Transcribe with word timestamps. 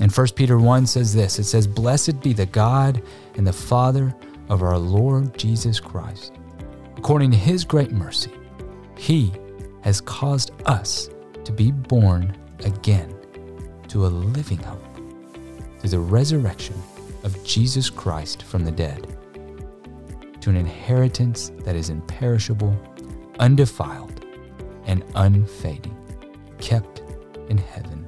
And 0.00 0.12
1 0.12 0.28
Peter 0.36 0.58
1 0.58 0.86
says 0.86 1.12
this 1.12 1.38
it 1.38 1.44
says, 1.44 1.66
Blessed 1.66 2.20
be 2.20 2.32
the 2.32 2.46
God 2.46 3.02
and 3.36 3.46
the 3.46 3.52
Father 3.52 4.14
of 4.48 4.62
our 4.62 4.78
Lord 4.78 5.36
Jesus 5.36 5.80
Christ. 5.80 6.34
According 6.96 7.30
to 7.32 7.36
his 7.36 7.64
great 7.64 7.90
mercy, 7.90 8.32
he 8.96 9.32
has 9.82 10.00
caused 10.00 10.52
us 10.66 11.10
to 11.44 11.52
be 11.52 11.70
born 11.70 12.36
again 12.64 13.14
to 13.88 14.06
a 14.06 14.08
living 14.08 14.58
hope 14.58 14.84
through 15.78 15.90
the 15.90 15.98
resurrection 15.98 16.74
of 17.24 17.42
Jesus 17.44 17.90
Christ 17.90 18.42
from 18.42 18.64
the 18.64 18.72
dead, 18.72 19.06
to 20.40 20.50
an 20.50 20.56
inheritance 20.56 21.50
that 21.64 21.76
is 21.76 21.90
imperishable, 21.90 22.76
undefiled, 23.38 24.24
and 24.84 25.04
unfading, 25.14 25.96
kept 26.58 27.02
in 27.48 27.58
heaven 27.58 28.06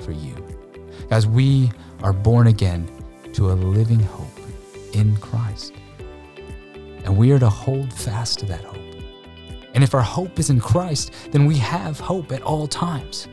for 0.00 0.12
you. 0.12 0.57
Guys, 1.10 1.26
we 1.26 1.70
are 2.02 2.12
born 2.12 2.48
again 2.48 2.90
to 3.32 3.50
a 3.50 3.54
living 3.54 4.00
hope 4.00 4.38
in 4.92 5.16
Christ. 5.16 5.72
And 7.04 7.16
we 7.16 7.32
are 7.32 7.38
to 7.38 7.48
hold 7.48 7.92
fast 7.92 8.40
to 8.40 8.46
that 8.46 8.64
hope. 8.64 8.76
And 9.74 9.84
if 9.84 9.94
our 9.94 10.02
hope 10.02 10.38
is 10.38 10.50
in 10.50 10.60
Christ, 10.60 11.12
then 11.30 11.46
we 11.46 11.56
have 11.56 11.98
hope 11.98 12.32
at 12.32 12.42
all 12.42 12.66
times. 12.66 13.28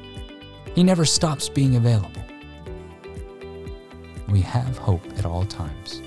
He 0.74 0.84
never 0.84 1.06
stops 1.06 1.50
being 1.50 1.76
available. 1.76 2.22
We 4.30 4.42
have 4.42 4.78
hope 4.78 5.06
at 5.18 5.26
all 5.26 5.46
times. 5.46 6.02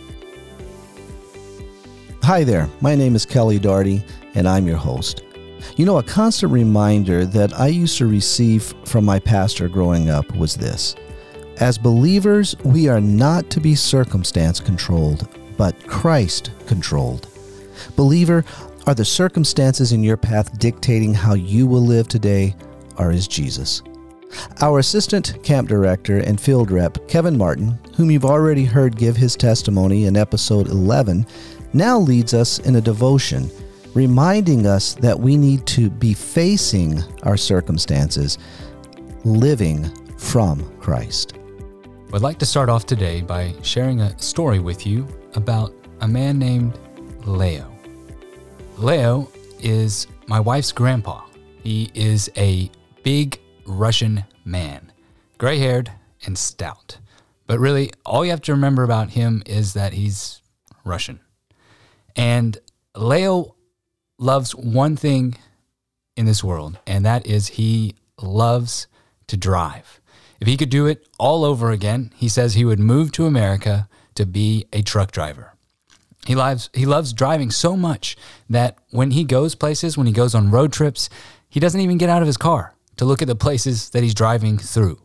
Hi 2.23 2.45
there, 2.45 2.69
my 2.81 2.95
name 2.95 3.15
is 3.15 3.25
Kelly 3.25 3.59
Darty, 3.59 4.07
and 4.35 4.49
I'm 4.49 4.67
your 4.67 4.77
host. 4.77 5.23
You 5.77 5.87
know, 5.87 5.99
a 5.99 6.03
constant 6.03 6.53
reminder 6.53 7.25
that 7.25 7.59
I 7.59 7.69
used 7.69 7.97
to 7.99 8.07
receive 8.07 8.75
from 8.85 9.05
my 9.05 9.19
pastor 9.19 9.69
growing 9.69 10.11
up 10.11 10.31
was 10.37 10.55
this 10.55 10.95
As 11.61 11.77
believers, 11.77 12.55
we 12.63 12.87
are 12.87 13.01
not 13.01 13.51
to 13.51 13.61
be 13.61 13.75
circumstance 13.75 14.61
controlled, 14.61 15.29
but 15.57 15.75
Christ 15.89 16.53
controlled. 16.67 17.27
Believer, 17.97 18.45
are 18.87 18.95
the 18.95 19.05
circumstances 19.05 19.91
in 19.91 20.05
your 20.05 20.17
path 20.17 20.57
dictating 20.61 21.13
how 21.13 21.35
you 21.35 21.67
will 21.67 21.85
live 21.85 22.07
today, 22.07 22.55
or 22.97 23.11
is 23.11 23.27
Jesus? 23.27 23.83
Our 24.61 24.79
assistant 24.79 25.43
camp 25.43 25.69
director 25.69 26.19
and 26.19 26.41
field 26.41 26.71
rep, 26.71 27.09
Kevin 27.09 27.37
Martin, 27.37 27.77
whom 27.97 28.11
you've 28.11 28.25
already 28.25 28.65
heard 28.65 28.97
give 28.97 29.17
his 29.17 29.35
testimony 29.35 30.05
in 30.05 30.17
episode 30.17 30.69
11, 30.69 31.27
now 31.73 31.99
leads 31.99 32.35
us 32.35 32.61
in 32.61 32.77
a 32.77 32.81
devotion 32.81 33.51
reminding 33.95 34.67
us 34.67 34.95
that 34.95 35.19
we 35.19 35.37
need 35.37 35.67
to 35.67 35.91
be 35.91 36.15
facing 36.15 37.03
our 37.25 37.37
circumstances, 37.37 38.39
living 39.25 39.91
from 40.19 40.63
Christ. 40.79 41.38
I'd 42.11 42.23
like 42.23 42.39
to 42.39 42.47
start 42.47 42.71
off 42.71 42.87
today 42.87 43.21
by 43.21 43.55
sharing 43.61 44.01
a 44.01 44.19
story 44.19 44.61
with 44.61 44.87
you 44.87 45.07
about 45.35 45.75
a 46.01 46.09
man 46.09 46.39
named 46.39 46.79
Leo. 47.27 47.71
Leo 48.79 49.31
is 49.61 50.07
my 50.27 50.41
wife's 50.41 50.73
grandpa. 50.73 51.23
He 51.63 51.91
is 51.93 52.31
a 52.35 52.71
big 53.03 53.39
Russian 53.67 54.25
man, 54.47 54.91
gray 55.37 55.59
haired 55.59 55.93
and 56.25 56.37
stout. 56.39 56.97
But 57.47 57.59
really, 57.59 57.93
all 58.07 58.25
you 58.25 58.31
have 58.31 58.43
to 58.43 58.53
remember 58.53 58.85
about 58.85 59.11
him 59.11 59.43
is 59.45 59.75
that 59.75 59.93
he's 59.93 60.41
Russian. 60.85 61.21
And 62.17 62.57
Leo 62.97 63.55
loves 64.19 64.55
one 64.55 64.97
thing 64.97 65.37
in 66.17 66.25
this 66.25 66.43
world, 66.43 66.79
and 66.87 67.05
that 67.05 67.27
is 67.27 67.49
he 67.49 67.97
loves 68.19 68.87
to 69.27 69.37
drive. 69.37 70.01
If 70.41 70.47
he 70.47 70.57
could 70.57 70.71
do 70.71 70.87
it 70.87 71.07
all 71.19 71.45
over 71.45 71.71
again, 71.71 72.13
he 72.15 72.29
says 72.29 72.55
he 72.55 72.65
would 72.65 72.79
move 72.79 73.13
to 73.13 73.27
America 73.27 73.89
to 74.15 74.27
be 74.27 74.67
a 74.73 74.83
truck 74.83 75.11
driver. 75.11 75.55
He 76.27 76.35
loves 76.35 76.69
he 76.75 76.85
loves 76.85 77.13
driving 77.13 77.51
so 77.51 77.77
much 77.77 78.17
that 78.51 78.77
when 78.91 79.13
he 79.13 79.25
goes 79.25 79.55
places, 79.55 79.97
when 79.97 80.07
he 80.07 80.13
goes 80.13 80.35
on 80.35 80.51
road 80.51 80.73
trips, 80.73 81.09
he 81.49 81.61
doesn't 81.61 81.81
even 81.81 81.99
get 81.99 82.11
out 82.11 82.23
of 82.23 82.27
his 82.27 82.37
car 82.37 82.75
to 82.97 83.05
look 83.05 83.23
at 83.23 83.29
the 83.29 83.35
places 83.37 83.91
that 83.91 84.03
he's 84.03 84.15
driving 84.15 84.59
through. 84.59 85.01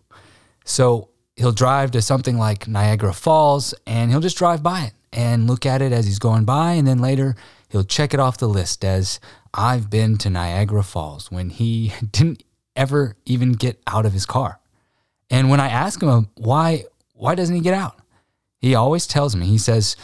So 0.65 1.09
he'll 1.35 1.51
drive 1.51 1.91
to 1.91 2.01
something 2.01 2.37
like 2.37 2.67
Niagara 2.67 3.13
Falls 3.13 3.73
and 3.87 4.11
he'll 4.11 4.19
just 4.19 4.37
drive 4.37 4.61
by 4.61 4.81
it 4.81 4.93
and 5.11 5.47
look 5.47 5.65
at 5.65 5.81
it 5.81 5.91
as 5.91 6.05
he's 6.05 6.19
going 6.19 6.43
by 6.43 6.73
and 6.73 6.87
then 6.87 6.99
later 6.99 7.35
he'll 7.69 7.83
check 7.83 8.13
it 8.13 8.19
off 8.19 8.37
the 8.37 8.49
list 8.49 8.83
as 8.83 9.19
I've 9.53 9.89
been 9.89 10.17
to 10.19 10.29
Niagara 10.29 10.83
Falls 10.83 11.31
when 11.31 11.49
he 11.49 11.93
didn't 12.11 12.43
ever 12.75 13.15
even 13.25 13.53
get 13.53 13.81
out 13.87 14.05
of 14.05 14.13
his 14.13 14.25
car. 14.25 14.59
And 15.33 15.49
when 15.49 15.59
I 15.59 15.67
ask 15.67 15.99
him 15.99 16.29
why 16.35 16.85
why 17.13 17.33
doesn't 17.33 17.55
he 17.55 17.61
get 17.61 17.73
out? 17.73 17.99
He 18.59 18.75
always 18.75 19.07
tells 19.07 19.35
me, 19.35 19.47
he 19.47 19.57
says, 19.57 19.95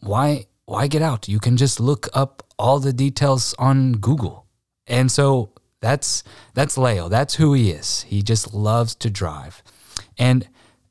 why 0.00 0.46
why 0.64 0.86
get 0.86 1.02
out? 1.02 1.28
You 1.28 1.38
can 1.38 1.58
just 1.58 1.78
look 1.78 2.08
up 2.14 2.42
all 2.58 2.80
the 2.80 2.94
details 2.94 3.54
on 3.58 3.92
Google. 3.92 4.46
And 4.86 5.12
so 5.12 5.50
that's 5.82 6.24
that's 6.54 6.78
Leo. 6.78 7.10
That's 7.10 7.34
who 7.34 7.52
he 7.52 7.70
is. 7.70 8.02
He 8.08 8.22
just 8.22 8.54
loves 8.54 8.94
to 8.96 9.10
drive. 9.10 9.62
And 10.16 10.48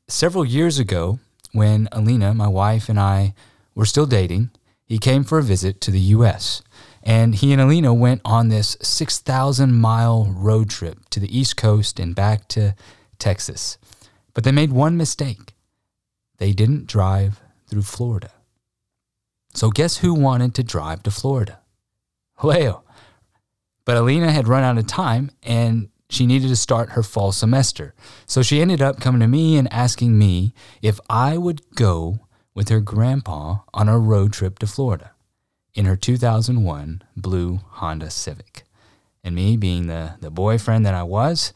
several 0.07 0.45
years 0.45 0.77
ago, 0.77 1.19
when 1.51 1.89
Alina, 1.91 2.35
my 2.35 2.47
wife, 2.47 2.89
and 2.89 2.99
I 2.99 3.33
were 3.73 3.85
still 3.85 4.05
dating, 4.05 4.51
he 4.85 4.99
came 4.99 5.23
for 5.23 5.39
a 5.39 5.43
visit 5.43 5.81
to 5.81 5.91
the 5.91 6.13
US. 6.15 6.61
And 7.01 7.33
he 7.33 7.53
and 7.53 7.61
Alina 7.61 7.91
went 7.93 8.21
on 8.23 8.49
this 8.49 8.77
6,000 8.81 9.73
mile 9.73 10.25
road 10.25 10.69
trip 10.69 11.09
to 11.09 11.19
the 11.19 11.35
East 11.35 11.57
Coast 11.57 11.99
and 11.99 12.13
back 12.13 12.47
to 12.49 12.75
Texas. 13.19 13.77
But 14.33 14.43
they 14.43 14.51
made 14.51 14.71
one 14.71 14.97
mistake 14.97 15.53
they 16.37 16.53
didn't 16.53 16.85
drive 16.85 17.41
through 17.67 17.81
Florida. 17.81 18.31
So, 19.53 19.71
guess 19.71 19.97
who 19.97 20.13
wanted 20.13 20.53
to 20.55 20.63
drive 20.63 21.01
to 21.03 21.11
Florida? 21.11 21.59
Leo. 22.43 22.83
But 23.85 23.97
Alina 23.97 24.31
had 24.31 24.47
run 24.47 24.63
out 24.63 24.77
of 24.77 24.85
time 24.85 25.31
and 25.41 25.89
she 26.09 26.25
needed 26.25 26.47
to 26.49 26.55
start 26.55 26.91
her 26.91 27.03
fall 27.03 27.31
semester. 27.31 27.93
So 28.25 28.41
she 28.41 28.61
ended 28.61 28.81
up 28.81 28.99
coming 28.99 29.21
to 29.21 29.27
me 29.27 29.57
and 29.57 29.71
asking 29.73 30.17
me 30.17 30.53
if 30.81 30.99
I 31.09 31.37
would 31.37 31.61
go 31.75 32.19
with 32.53 32.69
her 32.69 32.79
grandpa 32.79 33.59
on 33.73 33.89
a 33.89 33.99
road 33.99 34.33
trip 34.33 34.59
to 34.59 34.67
Florida 34.67 35.11
in 35.73 35.85
her 35.85 35.95
2001 35.95 37.01
blue 37.15 37.59
Honda 37.71 38.09
Civic. 38.09 38.63
And 39.23 39.35
me, 39.35 39.57
being 39.57 39.87
the, 39.87 40.15
the 40.21 40.31
boyfriend 40.31 40.85
that 40.85 40.93
I 40.93 41.03
was, 41.03 41.53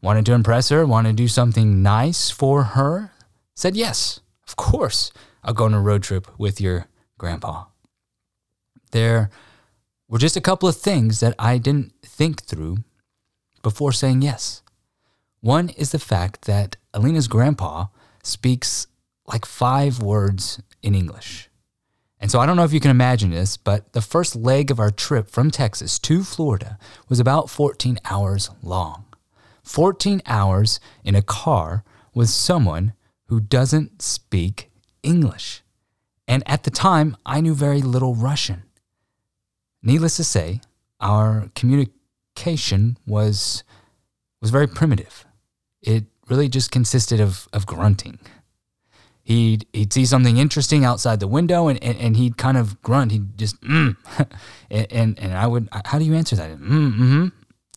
wanted 0.00 0.26
to 0.26 0.32
impress 0.32 0.68
her, 0.68 0.86
wanted 0.86 1.10
to 1.10 1.22
do 1.22 1.28
something 1.28 1.82
nice 1.82 2.30
for 2.30 2.62
her, 2.64 3.12
said 3.54 3.76
yes, 3.76 4.20
of 4.46 4.56
course, 4.56 5.12
I'll 5.42 5.54
go 5.54 5.64
on 5.64 5.74
a 5.74 5.80
road 5.80 6.02
trip 6.02 6.26
with 6.38 6.60
your 6.60 6.86
Grandpa. 7.18 7.64
There 8.92 9.30
were 10.08 10.18
just 10.18 10.36
a 10.36 10.40
couple 10.40 10.68
of 10.68 10.76
things 10.76 11.20
that 11.20 11.34
I 11.38 11.58
didn't 11.58 11.92
think 12.02 12.42
through 12.42 12.78
before 13.62 13.92
saying 13.92 14.22
yes. 14.22 14.62
One 15.40 15.68
is 15.70 15.92
the 15.92 15.98
fact 15.98 16.42
that 16.42 16.76
Alina's 16.94 17.28
grandpa 17.28 17.86
speaks 18.22 18.86
like 19.26 19.44
five 19.44 20.00
words 20.00 20.60
in 20.82 20.94
English. 20.94 21.48
And 22.20 22.30
so 22.30 22.40
I 22.40 22.46
don't 22.46 22.56
know 22.56 22.64
if 22.64 22.72
you 22.72 22.80
can 22.80 22.90
imagine 22.90 23.30
this, 23.30 23.56
but 23.56 23.92
the 23.92 24.00
first 24.00 24.34
leg 24.34 24.70
of 24.70 24.80
our 24.80 24.90
trip 24.90 25.30
from 25.30 25.50
Texas 25.50 25.98
to 26.00 26.24
Florida 26.24 26.78
was 27.08 27.20
about 27.20 27.50
14 27.50 27.98
hours 28.06 28.50
long. 28.62 29.04
14 29.68 30.22
hours 30.24 30.80
in 31.04 31.14
a 31.14 31.22
car 31.22 31.84
with 32.14 32.30
someone 32.30 32.94
who 33.26 33.38
doesn't 33.38 34.00
speak 34.00 34.70
English. 35.02 35.62
And 36.26 36.42
at 36.46 36.64
the 36.64 36.70
time, 36.70 37.16
I 37.26 37.40
knew 37.40 37.54
very 37.54 37.82
little 37.82 38.14
Russian. 38.14 38.62
Needless 39.82 40.16
to 40.16 40.24
say, 40.24 40.62
our 41.00 41.50
communication 41.54 42.96
was, 43.06 43.62
was 44.40 44.50
very 44.50 44.66
primitive. 44.66 45.26
It 45.82 46.04
really 46.28 46.48
just 46.48 46.70
consisted 46.70 47.20
of, 47.20 47.46
of 47.52 47.66
grunting. 47.66 48.18
He'd, 49.22 49.66
he'd 49.74 49.92
see 49.92 50.06
something 50.06 50.38
interesting 50.38 50.86
outside 50.86 51.20
the 51.20 51.28
window 51.28 51.68
and, 51.68 51.82
and, 51.84 51.98
and 51.98 52.16
he'd 52.16 52.38
kind 52.38 52.56
of 52.56 52.80
grunt. 52.80 53.12
He'd 53.12 53.36
just, 53.36 53.60
mm. 53.60 53.94
and, 54.70 54.86
and, 54.90 55.18
and 55.18 55.34
I 55.34 55.46
would, 55.46 55.68
how 55.84 55.98
do 55.98 56.06
you 56.06 56.14
answer 56.14 56.36
that? 56.36 56.50
Mm, 56.52 56.92
mm-hmm. 56.92 57.26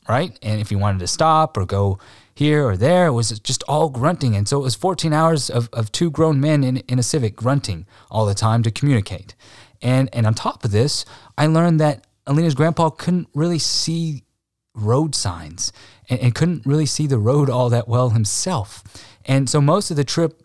Right? 0.10 0.38
And 0.42 0.60
if 0.60 0.70
he 0.70 0.76
wanted 0.76 1.00
to 1.00 1.08
stop 1.08 1.58
or 1.58 1.66
go 1.66 2.00
here 2.42 2.66
or 2.66 2.76
there. 2.76 3.08
It 3.08 3.12
was 3.12 3.40
just 3.40 3.64
all 3.68 3.90
grunting. 3.90 4.36
And 4.36 4.48
so 4.48 4.60
it 4.60 4.64
was 4.64 4.76
14 4.76 5.14
hours 5.14 5.50
of, 5.50 5.70
of 5.74 5.92
two 5.92 6.10
grown 6.10 6.40
men 6.40 6.64
in, 6.64 6.78
in 6.78 7.00
a 7.00 7.04
Civic 7.04 7.36
grunting 7.36 7.86
all 8.10 8.26
the 8.26 8.34
time 8.34 8.64
to 8.64 8.72
communicate. 8.72 9.36
And, 9.82 10.10
and 10.14 10.26
on 10.26 10.34
top 10.34 10.64
of 10.64 10.72
this, 10.72 11.06
I 11.38 11.48
learned 11.48 11.80
that 11.80 12.08
Alina's 12.28 12.56
grandpa 12.56 12.90
couldn't 12.90 13.28
really 13.34 13.60
see 13.60 14.24
road 14.74 15.16
signs 15.16 15.74
and, 16.10 16.20
and 16.20 16.36
couldn't 16.36 16.66
really 16.66 16.86
see 16.86 17.08
the 17.08 17.18
road 17.20 17.50
all 17.50 17.70
that 17.70 17.88
well 17.88 18.10
himself. 18.10 18.84
And 19.26 19.50
so 19.50 19.62
most 19.62 19.92
of 19.92 19.98
the 19.98 20.04
trip 20.04 20.42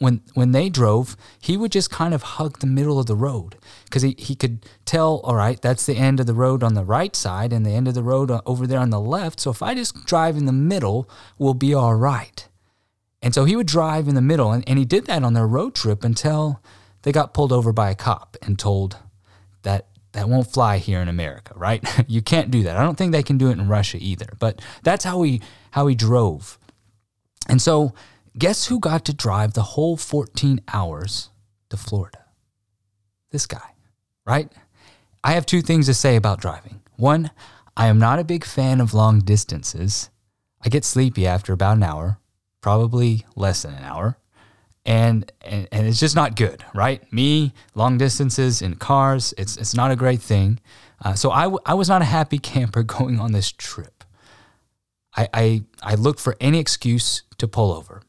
when 0.00 0.22
when 0.32 0.52
they 0.52 0.68
drove, 0.70 1.14
he 1.38 1.56
would 1.56 1.70
just 1.70 1.90
kind 1.90 2.14
of 2.14 2.22
hug 2.22 2.58
the 2.58 2.66
middle 2.66 2.98
of 2.98 3.06
the 3.06 3.14
road 3.14 3.56
because 3.84 4.00
he, 4.00 4.16
he 4.18 4.34
could 4.34 4.64
tell, 4.86 5.20
all 5.24 5.36
right, 5.36 5.60
that's 5.60 5.84
the 5.84 5.94
end 5.94 6.18
of 6.18 6.26
the 6.26 6.34
road 6.34 6.62
on 6.62 6.72
the 6.74 6.84
right 6.84 7.14
side 7.14 7.52
and 7.52 7.64
the 7.64 7.70
end 7.70 7.86
of 7.86 7.94
the 7.94 8.02
road 8.02 8.30
uh, 8.30 8.40
over 8.46 8.66
there 8.66 8.80
on 8.80 8.88
the 8.88 8.98
left. 8.98 9.38
So 9.38 9.50
if 9.50 9.62
I 9.62 9.74
just 9.74 10.06
drive 10.06 10.38
in 10.38 10.46
the 10.46 10.52
middle, 10.52 11.08
we'll 11.38 11.54
be 11.54 11.74
all 11.74 11.94
right. 11.94 12.48
And 13.22 13.34
so 13.34 13.44
he 13.44 13.54
would 13.54 13.66
drive 13.66 14.08
in 14.08 14.14
the 14.14 14.22
middle, 14.22 14.50
and, 14.50 14.66
and 14.66 14.78
he 14.78 14.86
did 14.86 15.04
that 15.04 15.22
on 15.22 15.34
their 15.34 15.46
road 15.46 15.74
trip 15.74 16.02
until 16.02 16.62
they 17.02 17.12
got 17.12 17.34
pulled 17.34 17.52
over 17.52 17.70
by 17.70 17.90
a 17.90 17.94
cop 17.94 18.38
and 18.40 18.58
told 18.58 18.96
that 19.62 19.86
that 20.12 20.30
won't 20.30 20.50
fly 20.50 20.78
here 20.78 21.00
in 21.00 21.08
America, 21.08 21.52
right? 21.56 21.84
you 22.08 22.22
can't 22.22 22.50
do 22.50 22.62
that. 22.62 22.78
I 22.78 22.82
don't 22.82 22.96
think 22.96 23.12
they 23.12 23.22
can 23.22 23.36
do 23.36 23.50
it 23.50 23.58
in 23.58 23.68
Russia 23.68 23.98
either. 24.00 24.32
But 24.38 24.62
that's 24.82 25.04
how 25.04 25.20
he 25.22 25.42
how 25.72 25.86
he 25.86 25.94
drove. 25.94 26.58
And 27.48 27.60
so 27.60 27.94
guess 28.38 28.66
who 28.66 28.80
got 28.80 29.04
to 29.06 29.14
drive 29.14 29.54
the 29.54 29.62
whole 29.62 29.96
14 29.96 30.60
hours 30.72 31.30
to 31.68 31.76
Florida? 31.76 32.24
This 33.30 33.46
guy, 33.46 33.74
right? 34.26 34.50
I 35.22 35.32
have 35.32 35.46
two 35.46 35.62
things 35.62 35.86
to 35.86 35.94
say 35.94 36.16
about 36.16 36.40
driving. 36.40 36.80
One, 36.96 37.30
I 37.76 37.86
am 37.86 37.98
not 37.98 38.18
a 38.18 38.24
big 38.24 38.44
fan 38.44 38.80
of 38.80 38.94
long 38.94 39.20
distances. 39.20 40.10
I 40.62 40.68
get 40.68 40.84
sleepy 40.84 41.26
after 41.26 41.52
about 41.52 41.76
an 41.76 41.82
hour, 41.82 42.18
probably 42.60 43.24
less 43.36 43.62
than 43.62 43.74
an 43.74 43.84
hour 43.84 44.18
and, 44.84 45.30
and 45.42 45.68
and 45.72 45.86
it's 45.86 46.00
just 46.00 46.16
not 46.16 46.36
good, 46.36 46.64
right? 46.74 47.10
Me, 47.12 47.52
long 47.74 47.98
distances 47.98 48.62
in 48.62 48.76
cars, 48.76 49.34
it's 49.36 49.56
it's 49.56 49.74
not 49.74 49.90
a 49.90 49.96
great 49.96 50.20
thing. 50.20 50.58
Uh, 51.02 51.14
so 51.14 51.30
I, 51.30 51.44
w- 51.44 51.60
I 51.64 51.74
was 51.74 51.88
not 51.88 52.02
a 52.02 52.06
happy 52.06 52.38
camper 52.52 52.82
going 52.82 53.18
on 53.20 53.32
this 53.32 53.52
trip. 53.52 54.04
I, 55.16 55.28
I 55.32 55.62
I 55.82 55.94
looked 55.94 56.20
for 56.20 56.36
any 56.40 56.58
excuse 56.58 57.22
to 57.38 57.48
pull 57.48 57.72
over, 57.72 58.02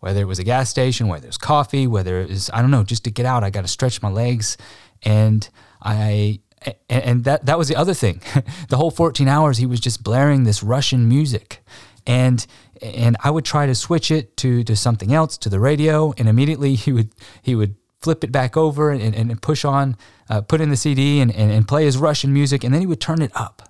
whether 0.00 0.20
it 0.20 0.26
was 0.26 0.38
a 0.38 0.44
gas 0.44 0.68
station, 0.68 1.08
whether 1.08 1.24
it 1.24 1.28
was 1.28 1.38
coffee, 1.38 1.86
whether 1.86 2.20
it 2.20 2.30
was 2.30 2.50
I 2.52 2.60
don't 2.60 2.70
know, 2.70 2.84
just 2.84 3.04
to 3.04 3.10
get 3.10 3.26
out. 3.26 3.44
I 3.44 3.50
got 3.50 3.62
to 3.62 3.68
stretch 3.68 4.02
my 4.02 4.10
legs, 4.10 4.56
and 5.02 5.48
I 5.82 6.40
and 6.88 7.24
that 7.24 7.46
that 7.46 7.58
was 7.58 7.68
the 7.68 7.76
other 7.76 7.94
thing. 7.94 8.20
the 8.68 8.76
whole 8.76 8.90
14 8.90 9.28
hours 9.28 9.58
he 9.58 9.66
was 9.66 9.80
just 9.80 10.02
blaring 10.02 10.44
this 10.44 10.62
Russian 10.62 11.08
music, 11.08 11.62
and 12.06 12.46
and 12.82 13.16
I 13.22 13.30
would 13.30 13.44
try 13.44 13.66
to 13.66 13.74
switch 13.74 14.10
it 14.10 14.36
to 14.38 14.64
to 14.64 14.76
something 14.76 15.12
else 15.12 15.38
to 15.38 15.48
the 15.48 15.60
radio, 15.60 16.12
and 16.18 16.28
immediately 16.28 16.74
he 16.74 16.92
would 16.92 17.10
he 17.42 17.54
would 17.54 17.76
flip 18.00 18.24
it 18.24 18.32
back 18.32 18.56
over 18.56 18.90
and, 18.90 19.14
and 19.14 19.42
push 19.42 19.64
on, 19.64 19.96
uh, 20.30 20.40
put 20.40 20.60
in 20.60 20.70
the 20.70 20.76
CD 20.76 21.20
and, 21.20 21.30
and, 21.34 21.52
and, 21.52 21.68
play 21.68 21.84
his 21.84 21.98
Russian 21.98 22.32
music, 22.32 22.64
and 22.64 22.72
then 22.72 22.80
he 22.80 22.86
would 22.86 22.98
turn 23.00 23.20
it 23.20 23.30
up, 23.34 23.68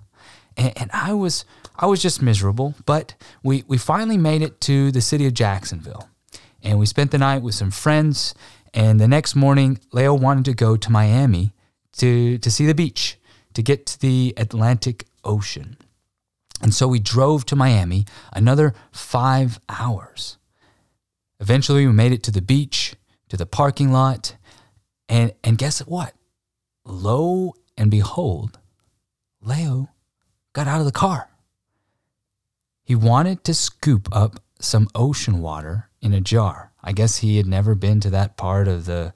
and, 0.55 0.71
and 0.77 0.89
I 0.93 1.13
was 1.13 1.45
I 1.75 1.85
was 1.85 2.01
just 2.01 2.21
miserable. 2.21 2.75
But 2.85 3.15
we 3.43 3.63
we 3.67 3.77
finally 3.77 4.17
made 4.17 4.41
it 4.41 4.61
to 4.61 4.91
the 4.91 5.01
city 5.01 5.25
of 5.25 5.33
Jacksonville, 5.33 6.09
and 6.63 6.79
we 6.79 6.85
spent 6.85 7.11
the 7.11 7.17
night 7.17 7.41
with 7.41 7.55
some 7.55 7.71
friends. 7.71 8.33
And 8.73 8.99
the 8.99 9.07
next 9.07 9.35
morning, 9.35 9.79
Leo 9.91 10.13
wanted 10.13 10.45
to 10.45 10.53
go 10.53 10.77
to 10.77 10.91
Miami 10.91 11.53
to 11.97 12.37
to 12.37 12.51
see 12.51 12.65
the 12.65 12.73
beach, 12.73 13.17
to 13.53 13.61
get 13.61 13.85
to 13.87 13.99
the 13.99 14.33
Atlantic 14.37 15.05
Ocean. 15.23 15.77
And 16.61 16.73
so 16.73 16.87
we 16.87 16.99
drove 16.99 17.45
to 17.47 17.55
Miami 17.55 18.05
another 18.33 18.73
five 18.91 19.59
hours. 19.67 20.37
Eventually, 21.39 21.87
we 21.87 21.91
made 21.91 22.11
it 22.11 22.23
to 22.23 22.31
the 22.31 22.41
beach, 22.41 22.95
to 23.29 23.35
the 23.35 23.47
parking 23.47 23.91
lot, 23.91 24.35
and, 25.09 25.33
and 25.43 25.57
guess 25.57 25.79
what? 25.79 26.13
Lo 26.85 27.53
and 27.75 27.89
behold, 27.89 28.59
Leo 29.41 29.89
got 30.53 30.67
out 30.67 30.79
of 30.79 30.85
the 30.85 30.91
car. 30.91 31.29
He 32.83 32.95
wanted 32.95 33.43
to 33.45 33.53
scoop 33.53 34.07
up 34.11 34.39
some 34.59 34.87
ocean 34.93 35.41
water 35.41 35.89
in 36.01 36.13
a 36.13 36.21
jar. 36.21 36.71
I 36.83 36.91
guess 36.93 37.17
he 37.17 37.37
had 37.37 37.47
never 37.47 37.75
been 37.75 37.99
to 38.01 38.09
that 38.09 38.37
part 38.37 38.67
of 38.67 38.85
the 38.85 39.13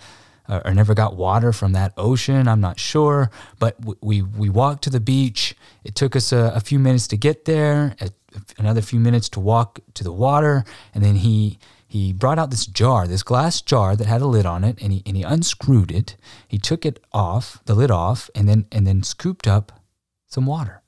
uh, 0.48 0.62
or 0.64 0.74
never 0.74 0.94
got 0.94 1.16
water 1.16 1.52
from 1.52 1.74
that 1.74 1.94
ocean. 1.98 2.48
I'm 2.48 2.62
not 2.62 2.80
sure, 2.80 3.32
but 3.60 3.76
we 4.02 4.22
we 4.22 4.50
walked 4.50 4.84
to 4.84 4.90
the 4.90 5.00
beach. 5.00 5.56
It 5.84 5.96
took 5.96 6.16
us 6.16 6.32
a, 6.32 6.52
a 6.56 6.60
few 6.60 6.80
minutes 6.80 7.08
to 7.08 7.18
get 7.18 7.46
there, 7.46 7.96
a, 8.00 8.10
another 8.58 8.82
few 8.82 9.00
minutes 9.00 9.30
to 9.30 9.40
walk 9.40 9.80
to 9.96 10.04
the 10.04 10.12
water, 10.12 10.64
and 10.94 11.04
then 11.04 11.16
he 11.16 11.58
he 11.88 12.14
brought 12.14 12.38
out 12.38 12.52
this 12.52 12.66
jar, 12.66 13.08
this 13.08 13.24
glass 13.24 13.62
jar 13.62 13.96
that 13.96 14.08
had 14.08 14.22
a 14.22 14.28
lid 14.28 14.46
on 14.46 14.64
it, 14.64 14.78
and 14.82 14.94
he 14.94 15.02
and 15.06 15.18
he 15.18 15.24
unscrewed 15.24 15.92
it. 15.92 16.16
He 16.48 16.58
took 16.58 16.86
it 16.86 17.00
off, 17.12 17.60
the 17.66 17.76
lid 17.76 17.92
off, 17.92 18.30
and 18.36 18.48
then 18.48 18.68
and 18.72 18.86
then 18.86 19.02
scooped 19.04 19.48
up 19.48 19.82
some 20.28 20.46
water. 20.46 20.82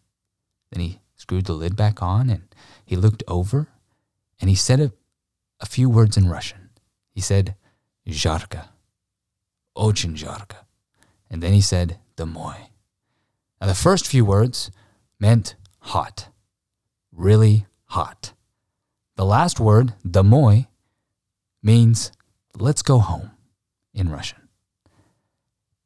Then 0.71 0.81
he 0.81 0.99
screwed 1.15 1.45
the 1.45 1.53
lid 1.53 1.75
back 1.75 2.03
on, 2.03 2.29
and 2.29 2.43
he 2.85 2.95
looked 2.95 3.23
over, 3.27 3.69
and 4.39 4.49
he 4.49 4.55
said 4.55 4.79
a, 4.79 4.91
a 5.60 5.66
few 5.66 5.88
words 5.88 6.16
in 6.16 6.28
Russian. 6.28 6.70
He 7.10 7.20
said, 7.20 7.56
"Zharka." 8.08 8.72
очень 9.74 10.16
жарко. 10.16 10.66
And 11.30 11.42
then 11.42 11.52
he 11.52 11.60
said, 11.60 11.98
Домой. 12.16 12.70
Now, 13.60 13.66
the 13.66 13.74
first 13.74 14.06
few 14.06 14.24
words 14.24 14.70
meant 15.18 15.54
hot, 15.80 16.28
really 17.12 17.66
hot. 17.86 18.32
The 19.16 19.24
last 19.24 19.60
word, 19.60 19.94
домой, 20.08 20.68
means 21.62 22.12
let's 22.58 22.82
go 22.82 22.98
home 22.98 23.30
in 23.94 24.10
Russian. 24.10 24.48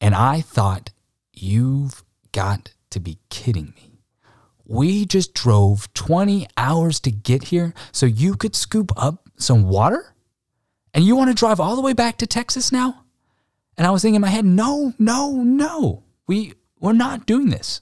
And 0.01 0.15
I 0.15 0.41
thought, 0.41 0.91
you've 1.33 2.03
got 2.33 2.73
to 2.91 3.01
be 3.01 3.19
kidding 3.29 3.75
me. 3.77 4.01
We 4.65 5.05
just 5.05 5.35
drove 5.35 5.93
20 5.95 6.47
hours 6.57 6.99
to 7.01 7.11
get 7.11 7.45
here 7.45 7.73
so 7.93 8.07
you 8.07 8.35
could 8.35 8.57
scoop 8.57 8.91
up 8.97 9.29
some 9.42 9.64
water? 9.64 10.14
And 10.94 11.06
you 11.06 11.16
want 11.16 11.30
to 11.30 11.36
drive 11.36 11.60
all 11.60 11.76
the 11.76 11.82
way 11.82 11.94
back 11.94 12.18
to 12.18 12.28
Texas 12.28 12.72
now? 12.72 13.06
And 13.78 13.88
I 13.88 13.92
was 13.92 14.02
thinking 14.02 14.16
in 14.16 14.22
my 14.22 14.30
head, 14.30 14.46
no, 14.46 14.94
no, 15.00 15.32
no. 15.32 16.04
We 16.28 16.54
we're 16.80 16.94
not 16.94 17.26
doing 17.26 17.50
this. 17.50 17.82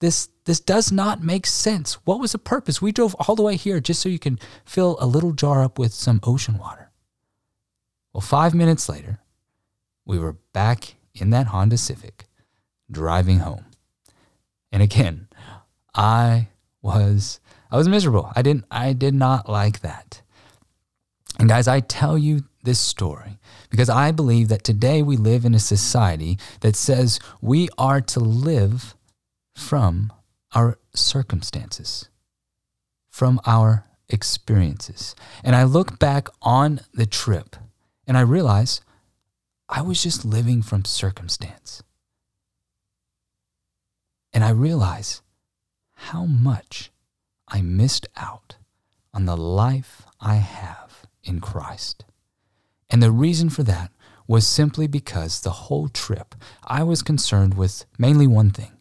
This 0.00 0.28
this 0.44 0.60
does 0.60 0.90
not 0.90 1.22
make 1.22 1.46
sense. 1.46 1.94
What 2.04 2.20
was 2.20 2.32
the 2.32 2.38
purpose? 2.38 2.82
We 2.82 2.92
drove 2.92 3.14
all 3.16 3.36
the 3.36 3.42
way 3.42 3.56
here 3.56 3.80
just 3.80 4.00
so 4.00 4.08
you 4.08 4.18
can 4.18 4.38
fill 4.64 4.96
a 5.00 5.06
little 5.06 5.32
jar 5.32 5.62
up 5.62 5.78
with 5.78 5.92
some 5.92 6.20
ocean 6.24 6.58
water. 6.58 6.90
Well, 8.12 8.20
5 8.20 8.54
minutes 8.54 8.88
later, 8.88 9.20
we 10.04 10.18
were 10.18 10.36
back 10.52 10.96
in 11.14 11.30
that 11.30 11.48
Honda 11.48 11.78
Civic 11.78 12.26
driving 12.90 13.40
home. 13.40 13.66
And 14.70 14.82
again, 14.82 15.28
I 15.94 16.48
was 16.80 17.40
I 17.70 17.76
was 17.76 17.88
miserable. 17.88 18.32
I 18.34 18.42
didn't 18.42 18.64
I 18.70 18.92
did 18.92 19.14
not 19.14 19.48
like 19.48 19.80
that. 19.80 20.21
And 21.42 21.48
guys, 21.48 21.66
I 21.66 21.80
tell 21.80 22.16
you 22.16 22.44
this 22.62 22.78
story 22.78 23.40
because 23.68 23.90
I 23.90 24.12
believe 24.12 24.46
that 24.46 24.62
today 24.62 25.02
we 25.02 25.16
live 25.16 25.44
in 25.44 25.56
a 25.56 25.58
society 25.58 26.38
that 26.60 26.76
says 26.76 27.18
we 27.40 27.68
are 27.76 28.00
to 28.00 28.20
live 28.20 28.94
from 29.56 30.12
our 30.54 30.78
circumstances, 30.94 32.08
from 33.10 33.40
our 33.44 33.86
experiences. 34.08 35.16
And 35.42 35.56
I 35.56 35.64
look 35.64 35.98
back 35.98 36.28
on 36.42 36.78
the 36.94 37.06
trip 37.06 37.56
and 38.06 38.16
I 38.16 38.20
realize 38.20 38.80
I 39.68 39.82
was 39.82 40.00
just 40.00 40.24
living 40.24 40.62
from 40.62 40.84
circumstance. 40.84 41.82
And 44.32 44.44
I 44.44 44.50
realize 44.50 45.22
how 45.94 46.24
much 46.24 46.92
I 47.48 47.62
missed 47.62 48.06
out 48.16 48.58
on 49.12 49.24
the 49.24 49.36
life 49.36 50.02
I 50.20 50.36
have 50.36 50.91
in 51.24 51.40
Christ. 51.40 52.04
And 52.90 53.02
the 53.02 53.10
reason 53.10 53.48
for 53.48 53.62
that 53.62 53.90
was 54.26 54.46
simply 54.46 54.86
because 54.86 55.40
the 55.40 55.50
whole 55.50 55.88
trip 55.88 56.34
I 56.64 56.82
was 56.82 57.02
concerned 57.02 57.54
with 57.54 57.84
mainly 57.98 58.26
one 58.26 58.50
thing 58.50 58.72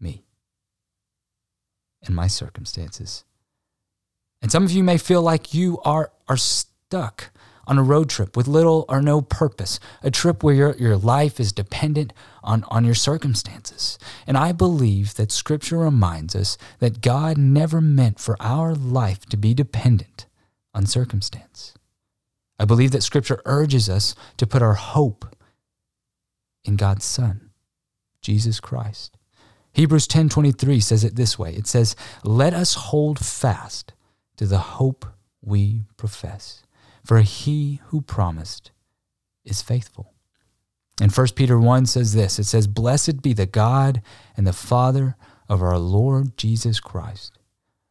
me 0.00 0.24
and 2.04 2.14
my 2.14 2.26
circumstances. 2.26 3.24
And 4.40 4.50
some 4.50 4.64
of 4.64 4.72
you 4.72 4.82
may 4.82 4.98
feel 4.98 5.22
like 5.22 5.54
you 5.54 5.78
are, 5.84 6.10
are 6.28 6.36
stuck 6.36 7.30
on 7.66 7.78
a 7.78 7.82
road 7.82 8.10
trip 8.10 8.36
with 8.36 8.48
little 8.48 8.84
or 8.88 9.00
no 9.00 9.20
purpose, 9.20 9.78
a 10.02 10.10
trip 10.10 10.42
where 10.42 10.54
your, 10.54 10.76
your 10.76 10.96
life 10.96 11.38
is 11.38 11.52
dependent 11.52 12.12
on, 12.42 12.64
on 12.64 12.84
your 12.84 12.94
circumstances. 12.94 13.98
And 14.26 14.36
I 14.36 14.50
believe 14.50 15.14
that 15.14 15.30
Scripture 15.30 15.78
reminds 15.78 16.34
us 16.34 16.58
that 16.80 17.00
God 17.00 17.38
never 17.38 17.80
meant 17.80 18.18
for 18.18 18.36
our 18.40 18.74
life 18.74 19.26
to 19.26 19.36
be 19.36 19.54
dependent 19.54 20.26
on 20.74 20.86
circumstance. 20.86 21.74
I 22.58 22.64
believe 22.64 22.92
that 22.92 23.02
Scripture 23.02 23.42
urges 23.44 23.88
us 23.88 24.14
to 24.36 24.46
put 24.46 24.62
our 24.62 24.74
hope 24.74 25.36
in 26.64 26.76
God's 26.76 27.04
Son, 27.04 27.50
Jesus 28.20 28.60
Christ. 28.60 29.16
Hebrews 29.72 30.06
10:23 30.06 30.80
says 30.80 31.02
it 31.02 31.16
this 31.16 31.38
way. 31.38 31.54
It 31.54 31.66
says, 31.66 31.96
"Let 32.24 32.54
us 32.54 32.74
hold 32.74 33.18
fast 33.18 33.94
to 34.36 34.46
the 34.46 34.58
hope 34.58 35.06
we 35.40 35.86
profess, 35.96 36.62
for 37.02 37.20
he 37.22 37.80
who 37.86 38.00
promised 38.02 38.70
is 39.44 39.62
faithful." 39.62 40.14
And 41.00 41.12
1 41.12 41.34
Peter 41.34 41.58
1 41.58 41.86
says 41.86 42.12
this. 42.12 42.38
It 42.38 42.44
says, 42.44 42.66
"Blessed 42.66 43.22
be 43.22 43.32
the 43.32 43.46
God 43.46 44.02
and 44.36 44.46
the 44.46 44.52
Father 44.52 45.16
of 45.48 45.62
our 45.62 45.78
Lord 45.78 46.36
Jesus 46.36 46.78
Christ. 46.78 47.38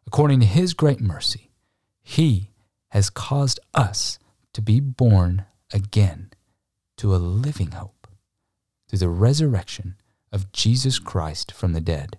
According 0.08 0.40
to 0.42 0.46
his 0.46 0.74
great 0.74 1.02
mercy, 1.02 1.52
he 2.04 2.51
has 2.92 3.10
caused 3.10 3.60
us 3.74 4.20
to 4.54 4.62
be 4.62 4.80
born 4.80 5.46
again 5.74 6.30
to 6.98 7.16
a 7.16 7.18
living 7.18 7.72
hope 7.72 8.08
through 8.88 9.00
the 9.00 9.10
resurrection 9.10 9.96
of 10.32 10.52
Jesus 10.52 11.00
Christ 11.00 11.52
from 11.52 11.74
the 11.74 11.82
dead, 11.82 12.18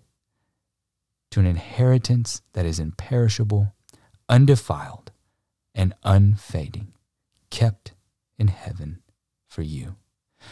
to 1.31 1.41
an 1.41 1.47
inheritance 1.47 2.43
that 2.53 2.67
is 2.67 2.79
imperishable, 2.79 3.75
undefiled, 4.29 5.11
and 5.75 5.95
unfading, 6.05 6.93
kept 7.51 7.93
in 8.39 8.49
heaven 8.49 9.03
for 9.49 9.63
you. 9.63 9.97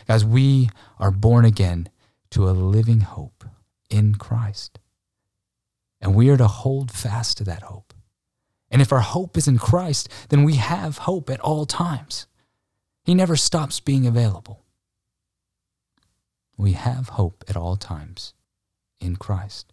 Guys, 0.06 0.24
we 0.24 0.70
are 0.98 1.10
born 1.10 1.44
again 1.44 1.88
to 2.30 2.48
a 2.48 2.52
living 2.52 3.00
hope 3.00 3.44
in 3.90 4.14
Christ. 4.14 4.78
And 6.00 6.14
we 6.14 6.30
are 6.30 6.36
to 6.36 6.46
hold 6.46 6.90
fast 6.90 7.38
to 7.38 7.44
that 7.44 7.62
hope. 7.62 7.89
And 8.70 8.80
if 8.80 8.92
our 8.92 9.00
hope 9.00 9.36
is 9.36 9.48
in 9.48 9.58
Christ, 9.58 10.08
then 10.28 10.44
we 10.44 10.54
have 10.54 10.98
hope 10.98 11.28
at 11.28 11.40
all 11.40 11.66
times. 11.66 12.26
He 13.04 13.14
never 13.14 13.36
stops 13.36 13.80
being 13.80 14.06
available. 14.06 14.64
We 16.56 16.72
have 16.72 17.10
hope 17.10 17.44
at 17.48 17.56
all 17.56 17.76
times 17.76 18.34
in 19.00 19.16
Christ. 19.16 19.72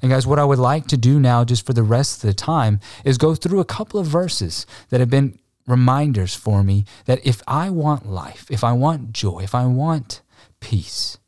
And 0.00 0.10
guys, 0.10 0.26
what 0.26 0.38
I 0.38 0.44
would 0.44 0.58
like 0.58 0.86
to 0.88 0.96
do 0.96 1.20
now, 1.20 1.44
just 1.44 1.66
for 1.66 1.72
the 1.72 1.82
rest 1.82 2.24
of 2.24 2.28
the 2.28 2.34
time, 2.34 2.80
is 3.04 3.18
go 3.18 3.34
through 3.34 3.60
a 3.60 3.64
couple 3.64 4.00
of 4.00 4.06
verses 4.06 4.66
that 4.88 5.00
have 5.00 5.10
been 5.10 5.38
reminders 5.66 6.34
for 6.34 6.62
me 6.62 6.84
that 7.06 7.24
if 7.26 7.42
I 7.46 7.70
want 7.70 8.06
life, 8.06 8.46
if 8.50 8.64
I 8.64 8.72
want 8.72 9.12
joy, 9.12 9.40
if 9.42 9.54
I 9.54 9.66
want 9.66 10.22
peace, 10.60 11.18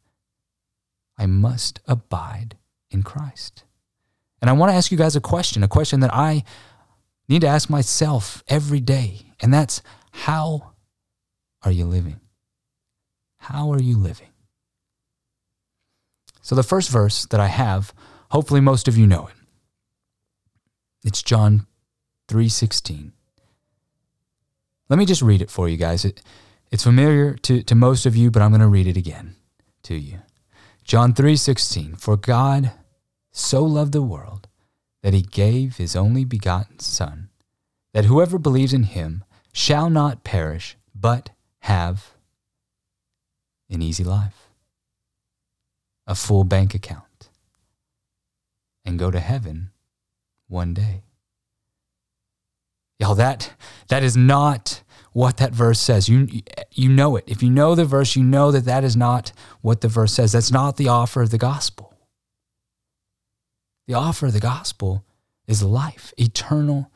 I 1.18 1.26
must 1.26 1.80
abide 1.86 2.56
in 2.90 3.02
Christ. 3.02 3.64
And 4.40 4.50
I 4.50 4.52
want 4.52 4.70
to 4.70 4.76
ask 4.76 4.90
you 4.90 4.98
guys 4.98 5.16
a 5.16 5.20
question, 5.20 5.62
a 5.62 5.68
question 5.68 6.00
that 6.00 6.12
I 6.12 6.44
need 7.28 7.40
to 7.42 7.48
ask 7.48 7.68
myself 7.68 8.42
every 8.48 8.80
day. 8.80 9.32
And 9.40 9.52
that's 9.52 9.82
how 10.12 10.72
are 11.62 11.72
you 11.72 11.84
living? 11.84 12.20
How 13.38 13.72
are 13.72 13.80
you 13.80 13.98
living? 13.98 14.28
So 16.42 16.54
the 16.54 16.62
first 16.62 16.90
verse 16.90 17.26
that 17.26 17.40
I 17.40 17.48
have, 17.48 17.92
hopefully 18.30 18.60
most 18.60 18.88
of 18.88 18.96
you 18.96 19.06
know 19.06 19.26
it. 19.26 19.34
It's 21.04 21.22
John 21.22 21.66
3:16. 22.28 23.12
Let 24.88 24.98
me 24.98 25.06
just 25.06 25.22
read 25.22 25.42
it 25.42 25.50
for 25.50 25.68
you 25.68 25.76
guys. 25.76 26.04
It, 26.04 26.22
it's 26.70 26.84
familiar 26.84 27.34
to, 27.34 27.62
to 27.62 27.74
most 27.74 28.06
of 28.06 28.16
you, 28.16 28.30
but 28.30 28.42
I'm 28.42 28.50
going 28.50 28.60
to 28.60 28.68
read 28.68 28.86
it 28.86 28.96
again 28.96 29.36
to 29.84 29.94
you. 29.94 30.20
John 30.84 31.12
3:16 31.14 31.98
For 32.00 32.16
God 32.16 32.72
so 33.32 33.64
loved 33.64 33.92
the 33.92 34.02
world 34.02 34.48
that 35.06 35.14
he 35.14 35.22
gave 35.22 35.76
his 35.76 35.94
only 35.94 36.24
begotten 36.24 36.80
son 36.80 37.28
that 37.94 38.06
whoever 38.06 38.40
believes 38.40 38.72
in 38.72 38.82
him 38.82 39.22
shall 39.52 39.88
not 39.88 40.24
perish 40.24 40.76
but 40.96 41.30
have 41.60 42.14
an 43.70 43.80
easy 43.80 44.02
life 44.02 44.48
a 46.08 46.16
full 46.16 46.42
bank 46.42 46.74
account 46.74 47.28
and 48.84 48.98
go 48.98 49.08
to 49.12 49.20
heaven 49.20 49.70
one 50.48 50.74
day. 50.74 51.04
Y'all, 52.98 53.14
that 53.14 53.52
that 53.86 54.02
is 54.02 54.16
not 54.16 54.82
what 55.12 55.36
that 55.36 55.52
verse 55.52 55.78
says. 55.78 56.08
You 56.08 56.26
you 56.72 56.88
know 56.88 57.14
it. 57.14 57.22
If 57.28 57.44
you 57.44 57.50
know 57.50 57.76
the 57.76 57.84
verse, 57.84 58.16
you 58.16 58.24
know 58.24 58.50
that 58.50 58.64
that 58.64 58.82
is 58.82 58.96
not 58.96 59.30
what 59.60 59.82
the 59.82 59.88
verse 59.88 60.14
says. 60.14 60.32
That's 60.32 60.50
not 60.50 60.76
the 60.76 60.88
offer 60.88 61.22
of 61.22 61.30
the 61.30 61.38
gospel. 61.38 61.95
The 63.86 63.94
offer 63.94 64.26
of 64.26 64.32
the 64.32 64.40
gospel 64.40 65.04
is 65.46 65.62
life, 65.62 66.12
eternal 66.18 66.90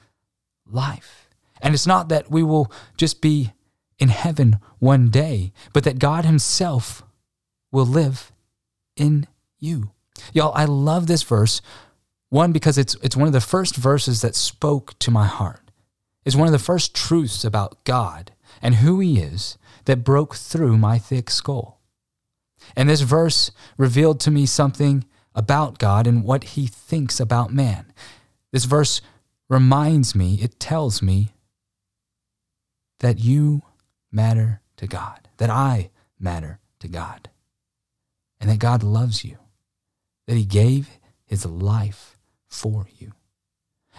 life. 0.67 1.29
And 1.63 1.75
it's 1.75 1.87
not 1.87 2.09
that 2.09 2.31
we 2.31 2.43
will 2.43 2.73
just 2.97 3.21
be 3.21 3.53
in 3.99 4.09
heaven 4.09 4.59
one 4.79 5.11
day, 5.11 5.53
but 5.73 5.85
that 5.85 5.99
God 5.99 6.25
himself 6.25 7.03
will 7.71 7.87
live 7.87 8.33
in 8.97 9.27
you. 9.59 9.91
Y'all, 10.33 10.53
I 10.55 10.65
love 10.65 11.07
this 11.07 11.23
verse. 11.23 11.61
One, 12.29 12.53
because 12.53 12.79
it's, 12.79 12.97
it's 13.03 13.17
one 13.17 13.27
of 13.27 13.33
the 13.33 13.41
first 13.41 13.77
verses 13.77 14.21
that 14.23 14.35
spoke 14.35 14.99
to 15.01 15.11
my 15.11 15.27
heart 15.27 15.71
It's 16.25 16.37
one 16.37 16.47
of 16.47 16.53
the 16.53 16.59
first 16.59 16.95
truths 16.95 17.45
about 17.45 17.83
God 17.85 18.33
and 18.63 18.77
who 18.77 19.01
He 19.01 19.19
is 19.19 19.59
that 19.87 20.05
broke 20.05 20.37
through 20.37 20.77
my 20.77 20.99
thick 20.99 21.31
skull. 21.31 21.81
And 22.77 22.89
this 22.89 23.01
verse 23.01 23.51
revealed 23.77 24.21
to 24.21 24.31
me 24.31 24.47
something 24.47 25.05
about 25.35 25.79
God 25.79 26.07
and 26.07 26.25
what 26.25 26.45
He 26.45 26.67
thinks 26.67 27.21
about 27.21 27.53
man. 27.53 27.93
This 28.53 28.65
verse 28.65 29.01
reminds 29.49 30.15
me, 30.15 30.39
it 30.41 30.61
tells 30.61 31.03
me 31.03 31.33
that 33.01 33.19
you 33.19 33.63
matter 34.13 34.61
to 34.77 34.87
God, 34.87 35.29
that 35.39 35.51
I 35.51 35.91
matter 36.19 36.59
to 36.81 36.89
God, 36.89 37.29
and 38.41 38.51
that 38.51 38.59
God 38.59 38.83
loves 38.83 39.25
you, 39.25 39.39
that 40.27 40.37
He 40.37 40.45
gave 40.45 40.99
His 41.25 41.45
life 41.47 42.17
for 42.49 42.87
you. 42.99 43.13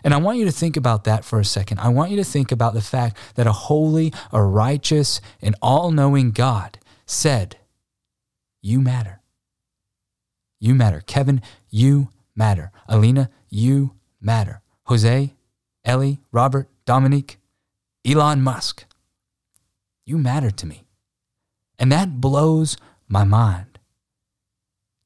And 0.04 0.14
I 0.14 0.18
want 0.18 0.40
you 0.40 0.46
to 0.46 0.52
think 0.52 0.78
about 0.78 1.04
that 1.04 1.24
for 1.24 1.40
a 1.40 1.46
second. 1.46 1.80
I 1.80 1.90
want 1.90 2.12
you 2.12 2.18
to 2.18 2.24
think 2.24 2.52
about 2.52 2.74
the 2.74 2.82
fact 2.82 3.18
that 3.36 3.48
a 3.48 3.52
holy, 3.52 4.14
a 4.32 4.42
righteous, 4.42 5.22
and 5.42 5.56
all 5.62 5.92
knowing 5.92 6.32
God 6.32 6.80
said, 7.06 7.58
You 8.62 8.82
matter. 8.82 9.21
You 10.62 10.76
matter. 10.76 11.02
Kevin, 11.06 11.42
you 11.72 12.10
matter. 12.36 12.72
Alina, 12.88 13.32
you 13.50 13.96
matter. 14.22 14.62
Jose, 14.84 15.34
Ellie, 15.84 16.22
Robert, 16.32 16.70
Dominique, 16.86 17.40
Elon 18.06 18.42
Musk, 18.44 18.86
you 20.06 20.20
matter 20.20 20.52
to 20.52 20.68
me. 20.68 20.84
And 21.80 21.92
that 21.92 22.22
blows 22.22 22.78
my 23.08 23.24
mind. 23.24 23.80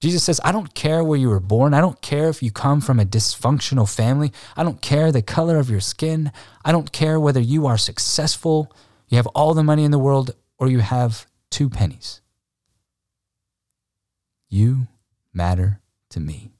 Jesus 0.01 0.25
says, 0.25 0.41
I 0.43 0.51
don't 0.51 0.75
care 0.75 1.03
where 1.03 1.17
you 1.17 1.29
were 1.29 1.39
born. 1.39 1.73
I 1.73 1.79
don't 1.79 2.01
care 2.01 2.27
if 2.27 2.43
you 2.43 2.51
come 2.51 2.81
from 2.81 2.99
a 2.99 3.05
dysfunctional 3.05 3.91
family. 3.91 4.33
I 4.57 4.63
don't 4.63 4.81
care 4.81 5.11
the 5.11 5.21
color 5.21 5.57
of 5.57 5.69
your 5.69 5.79
skin. 5.79 6.33
I 6.65 6.73
don't 6.73 6.91
care 6.91 7.17
whether 7.17 7.39
you 7.39 7.65
are 7.65 7.77
successful, 7.77 8.71
you 9.07 9.15
have 9.15 9.27
all 9.27 9.53
the 9.53 9.63
money 9.63 9.85
in 9.85 9.91
the 9.91 9.99
world, 9.99 10.35
or 10.57 10.67
you 10.67 10.79
have 10.79 11.27
two 11.49 11.69
pennies. 11.69 12.19
You 14.49 14.87
matter 15.35 15.81
to 16.09 16.19
me. 16.19 16.53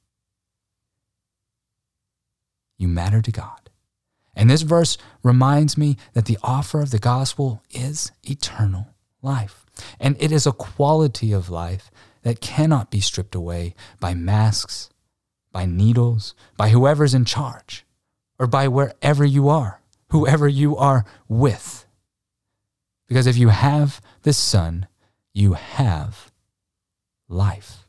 You 2.77 2.87
matter 2.87 3.21
to 3.21 3.31
God. 3.31 3.69
And 4.35 4.49
this 4.49 4.63
verse 4.63 4.97
reminds 5.23 5.77
me 5.77 5.97
that 6.13 6.25
the 6.25 6.37
offer 6.43 6.81
of 6.81 6.91
the 6.91 6.99
gospel 6.99 7.63
is 7.71 8.11
eternal 8.23 8.87
life. 9.21 9.65
And 9.99 10.17
it 10.19 10.31
is 10.31 10.45
a 10.45 10.51
quality 10.51 11.31
of 11.31 11.49
life 11.49 11.89
that 12.23 12.41
cannot 12.41 12.91
be 12.91 12.99
stripped 12.99 13.35
away 13.35 13.75
by 13.99 14.13
masks, 14.13 14.89
by 15.51 15.65
needles, 15.65 16.35
by 16.57 16.69
whoever's 16.69 17.13
in 17.13 17.23
charge, 17.23 17.85
or 18.37 18.47
by 18.47 18.67
wherever 18.67 19.23
you 19.23 19.47
are, 19.47 19.81
whoever 20.09 20.47
you 20.47 20.75
are 20.75 21.05
with. 21.29 21.85
Because 23.07 23.27
if 23.27 23.37
you 23.37 23.49
have 23.49 24.01
the 24.23 24.33
Son, 24.33 24.87
you 25.33 25.53
have 25.53 26.31
life. 27.29 27.84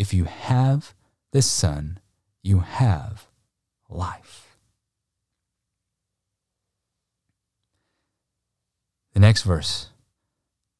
If 0.00 0.14
you 0.14 0.24
have 0.24 0.94
the 1.32 1.42
Son, 1.42 2.00
you 2.42 2.60
have 2.60 3.26
life. 3.90 4.56
The 9.12 9.20
next 9.20 9.42
verse, 9.42 9.90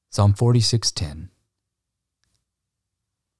Psalm 0.09 0.33
46:10 0.33 1.29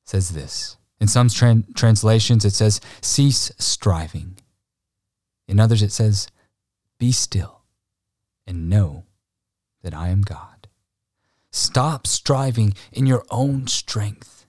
says 0.05 0.33
this. 0.33 0.77
In 1.01 1.09
some 1.09 1.29
tran- 1.29 1.75
translations, 1.75 2.45
it 2.45 2.53
says, 2.53 2.83
cease 3.01 3.51
striving. 3.57 4.37
In 5.49 5.59
others, 5.59 5.83
it 5.83 5.93
says, 5.93 6.29
be 6.99 7.11
still 7.11 7.63
and 8.47 8.69
know 8.69 9.07
that 9.83 9.95
I 9.95 10.09
am 10.09 10.21
God. 10.21 10.69
Stop 11.51 12.07
striving 12.07 12.75
in 12.93 13.07
your 13.07 13.25
own 13.31 13.67
strength. 13.67 14.45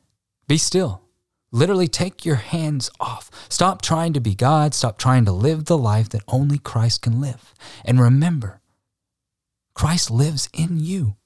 Be 0.46 0.58
still. 0.58 1.04
Literally 1.52 1.88
take 1.88 2.26
your 2.26 2.36
hands 2.36 2.90
off. 3.00 3.30
Stop 3.50 3.82
trying 3.82 4.14
to 4.14 4.22
be 4.22 4.36
God. 4.36 4.74
Stop 4.74 4.98
trying 4.98 5.26
to 5.26 5.32
live 5.32 5.66
the 5.66 5.78
life 5.78 6.10
that 6.10 6.24
only 6.28 6.58
Christ 6.58 7.02
can 7.02 7.20
live. 7.20 7.54
And 7.84 8.00
remember, 8.00 8.62
Christ 9.74 10.10
lives 10.10 10.48
in 10.54 10.80
you. 10.80 11.18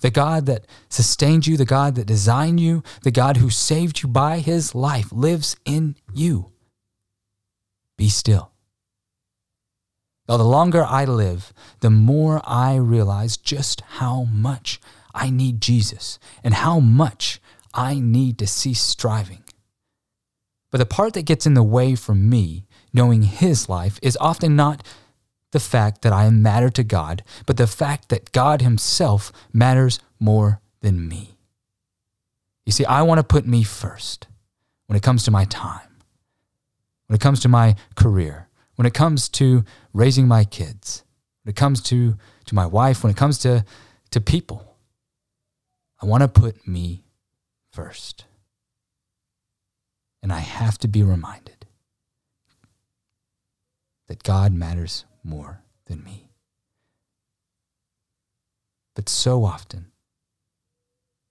The 0.00 0.10
God 0.10 0.46
that 0.46 0.66
sustained 0.88 1.46
you, 1.46 1.56
the 1.56 1.64
God 1.64 1.94
that 1.94 2.06
designed 2.06 2.58
you, 2.60 2.82
the 3.02 3.10
God 3.10 3.36
who 3.36 3.50
saved 3.50 4.02
you 4.02 4.08
by 4.08 4.38
his 4.38 4.74
life 4.74 5.12
lives 5.12 5.56
in 5.64 5.96
you. 6.12 6.52
Be 7.96 8.08
still. 8.08 8.52
Now, 10.28 10.38
the 10.38 10.44
longer 10.44 10.84
I 10.84 11.04
live, 11.04 11.52
the 11.80 11.90
more 11.90 12.40
I 12.44 12.76
realize 12.76 13.36
just 13.36 13.80
how 13.82 14.24
much 14.24 14.80
I 15.14 15.30
need 15.30 15.60
Jesus 15.60 16.18
and 16.42 16.52
how 16.52 16.80
much 16.80 17.40
I 17.72 18.00
need 18.00 18.38
to 18.38 18.46
cease 18.46 18.80
striving. 18.80 19.44
But 20.76 20.90
the 20.90 20.94
part 20.94 21.14
that 21.14 21.22
gets 21.22 21.46
in 21.46 21.54
the 21.54 21.62
way 21.62 21.94
for 21.94 22.14
me, 22.14 22.66
knowing 22.92 23.22
his 23.22 23.66
life, 23.66 23.98
is 24.02 24.18
often 24.20 24.56
not 24.56 24.86
the 25.52 25.58
fact 25.58 26.02
that 26.02 26.12
I 26.12 26.28
matter 26.28 26.68
to 26.68 26.84
God, 26.84 27.22
but 27.46 27.56
the 27.56 27.66
fact 27.66 28.10
that 28.10 28.30
God 28.32 28.60
Himself 28.60 29.32
matters 29.54 30.00
more 30.20 30.60
than 30.82 31.08
me. 31.08 31.38
You 32.66 32.72
see, 32.72 32.84
I 32.84 33.00
want 33.00 33.20
to 33.20 33.24
put 33.24 33.46
me 33.46 33.62
first 33.62 34.26
when 34.84 34.98
it 34.98 35.02
comes 35.02 35.24
to 35.24 35.30
my 35.30 35.46
time, 35.46 35.96
when 37.06 37.14
it 37.14 37.22
comes 37.22 37.40
to 37.40 37.48
my 37.48 37.74
career, 37.94 38.50
when 38.74 38.84
it 38.84 38.92
comes 38.92 39.30
to 39.30 39.64
raising 39.94 40.28
my 40.28 40.44
kids, 40.44 41.04
when 41.42 41.52
it 41.52 41.56
comes 41.56 41.80
to, 41.84 42.18
to 42.44 42.54
my 42.54 42.66
wife, 42.66 43.02
when 43.02 43.10
it 43.10 43.16
comes 43.16 43.38
to, 43.38 43.64
to 44.10 44.20
people. 44.20 44.76
I 46.02 46.04
want 46.04 46.20
to 46.20 46.28
put 46.28 46.68
me 46.68 47.02
first. 47.72 48.25
And 50.26 50.32
I 50.32 50.40
have 50.40 50.76
to 50.78 50.88
be 50.88 51.04
reminded 51.04 51.66
that 54.08 54.24
God 54.24 54.52
matters 54.52 55.04
more 55.22 55.62
than 55.86 56.02
me. 56.02 56.32
But 58.96 59.08
so 59.08 59.44
often, 59.44 59.92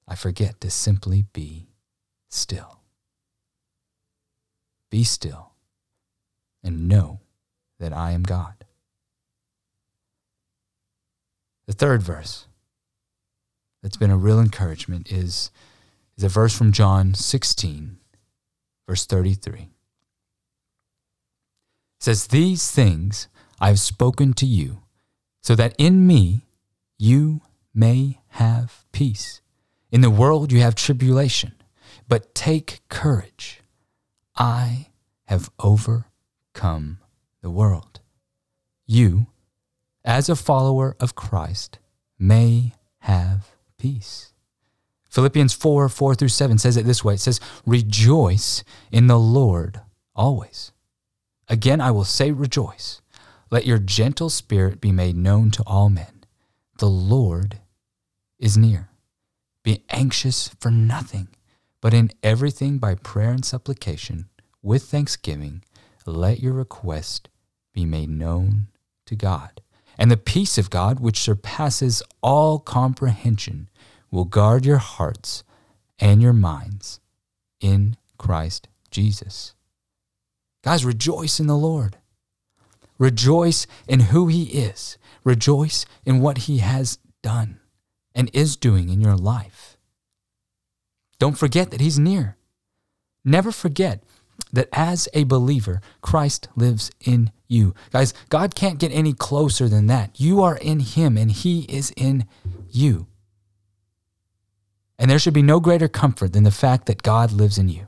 I 0.07 0.15
forget 0.15 0.61
to 0.61 0.69
simply 0.69 1.25
be 1.33 1.67
still. 2.29 2.79
Be 4.89 5.03
still 5.03 5.51
and 6.63 6.87
know 6.87 7.19
that 7.81 7.91
I 7.91 8.11
am 8.11 8.23
God. 8.23 8.63
The 11.67 11.73
third 11.73 12.01
verse 12.01 12.47
that's 13.83 13.97
been 13.97 14.09
a 14.09 14.15
real 14.15 14.39
encouragement 14.39 15.11
is, 15.11 15.51
is 16.17 16.23
a 16.23 16.29
verse 16.29 16.57
from 16.57 16.71
John 16.71 17.13
16, 17.13 17.97
verse 18.87 19.05
33. 19.05 19.69
Says, 21.99 22.27
These 22.27 22.71
things 22.71 23.27
I 23.59 23.67
have 23.69 23.79
spoken 23.79 24.33
to 24.33 24.45
you, 24.45 24.83
so 25.41 25.55
that 25.55 25.75
in 25.77 26.05
me 26.05 26.45
you 26.97 27.41
may 27.73 28.21
have 28.29 28.85
peace. 28.91 29.41
In 29.91 30.01
the 30.01 30.09
world 30.09 30.51
you 30.51 30.59
have 30.61 30.75
tribulation, 30.75 31.53
but 32.07 32.35
take 32.35 32.81
courage. 32.89 33.61
I 34.35 34.87
have 35.25 35.49
overcome 35.59 36.99
the 37.41 37.49
world. 37.49 38.01
You, 38.85 39.27
as 40.03 40.29
a 40.29 40.35
follower 40.35 40.95
of 40.99 41.15
Christ, 41.15 41.79
may 42.19 42.73
have 42.99 43.51
peace. 43.77 44.33
Philippians 45.15 45.53
4 45.53 45.88
4 45.88 46.15
through 46.15 46.27
7 46.27 46.57
says 46.57 46.75
it 46.75 46.86
this 46.86 47.01
way 47.01 47.13
it 47.13 47.22
says, 47.22 47.39
Rejoice 47.65 48.65
in 48.91 49.07
the 49.07 49.17
Lord 49.17 49.79
always. 50.13 50.74
Again, 51.48 51.79
I 51.79 51.89
will 51.89 52.03
say, 52.03 52.31
Rejoice. 52.31 53.01
Let 53.50 53.65
your 53.65 53.77
gentle 53.77 54.29
spirit 54.29 54.81
be 54.81 54.91
made 54.91 55.15
known 55.15 55.51
to 55.51 55.63
all 55.65 55.89
men. 55.89 56.25
The 56.79 56.89
Lord 56.89 57.60
is 58.39 58.57
near. 58.57 58.89
Be 59.63 59.86
anxious 59.89 60.50
for 60.60 60.69
nothing, 60.69 61.29
but 61.79 61.93
in 61.93 62.12
everything 62.22 62.77
by 62.77 62.95
prayer 62.95 63.31
and 63.31 63.45
supplication, 63.45 64.27
with 64.62 64.84
thanksgiving, 64.84 65.63
let 66.05 66.41
your 66.41 66.51
request 66.51 67.29
be 67.74 67.86
made 67.86 68.10
known 68.10 68.67
to 69.05 69.15
God. 69.15 69.62
And 69.98 70.12
the 70.12 70.17
peace 70.17 70.57
of 70.57 70.69
God, 70.69 71.00
which 71.00 71.22
surpasses 71.22 72.03
all 72.22 72.60
comprehension, 72.60 73.69
will 74.15 74.25
guard 74.25 74.65
your 74.65 74.77
hearts 74.77 75.43
and 76.00 76.22
your 76.22 76.34
minds 76.34 77.01
in 77.60 77.98
Christ 78.17 78.69
Jesus. 78.89 79.53
Guys, 80.63 80.86
rejoice 80.86 81.39
in 81.39 81.48
the 81.48 81.57
Lord. 81.57 81.98
Rejoice 82.98 83.67
in 83.89 84.00
who 84.00 84.27
He 84.27 84.43
is. 84.45 84.98
Rejoice 85.25 85.86
in 86.05 86.22
what 86.22 86.39
He 86.39 86.60
has 86.60 86.98
done 87.22 87.60
and 88.15 88.31
is 88.34 88.55
doing 88.55 88.88
in 88.88 89.01
your 89.01 89.17
life. 89.17 89.75
Don't 91.19 91.38
forget 91.38 91.72
that 91.72 91.81
He's 91.81 92.00
near. 92.00 92.38
Never 93.25 93.51
forget 93.51 94.01
that 94.53 94.69
as 94.72 95.10
a 95.13 95.25
believer, 95.25 95.81
Christ 96.01 96.48
lives 96.55 96.89
in 97.01 97.31
you. 97.50 97.75
Guys, 97.91 98.13
God 98.29 98.55
can't 98.55 98.79
get 98.79 98.93
any 98.93 99.12
closer 99.12 99.67
than 99.67 99.88
that. 99.88 100.19
You 100.22 100.41
are 100.41 100.55
in 100.55 100.79
Him 100.79 101.17
and 101.17 101.31
He 101.31 101.63
is 101.63 101.91
in 101.98 102.25
you. 102.72 103.07
And 104.98 105.12
there 105.12 105.20
should 105.20 105.34
be 105.34 105.42
no 105.42 105.60
greater 105.60 105.88
comfort 105.88 106.34
than 106.34 106.44
the 106.44 106.51
fact 106.51 106.86
that 106.86 107.03
God 107.03 107.31
lives 107.31 107.58
in 107.58 107.70
you. 107.70 107.88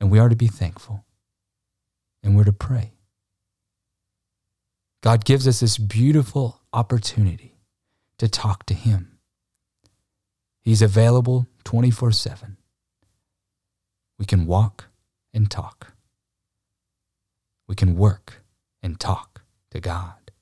And 0.00 0.10
we 0.10 0.18
are 0.18 0.28
to 0.28 0.36
be 0.36 0.48
thankful 0.48 1.04
and 2.22 2.36
we're 2.36 2.44
to 2.44 2.52
pray. 2.52 2.92
God 5.02 5.24
gives 5.24 5.46
us 5.46 5.60
this 5.60 5.78
beautiful 5.78 6.60
opportunity 6.72 7.56
to 8.18 8.28
talk 8.28 8.66
to 8.66 8.74
Him. 8.74 9.18
He's 10.60 10.82
available 10.82 11.46
24 11.64 12.10
7. 12.10 12.56
We 14.18 14.24
can 14.24 14.46
walk 14.46 14.86
and 15.32 15.48
talk. 15.48 15.92
We 17.68 17.74
can 17.74 17.96
work 17.96 18.42
and 18.82 18.98
talk 18.98 19.42
to 19.70 19.80
God. 19.80 20.32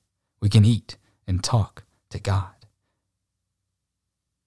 We 0.41 0.49
can 0.49 0.65
eat 0.65 0.97
and 1.27 1.43
talk 1.43 1.83
to 2.09 2.19
God. 2.19 2.54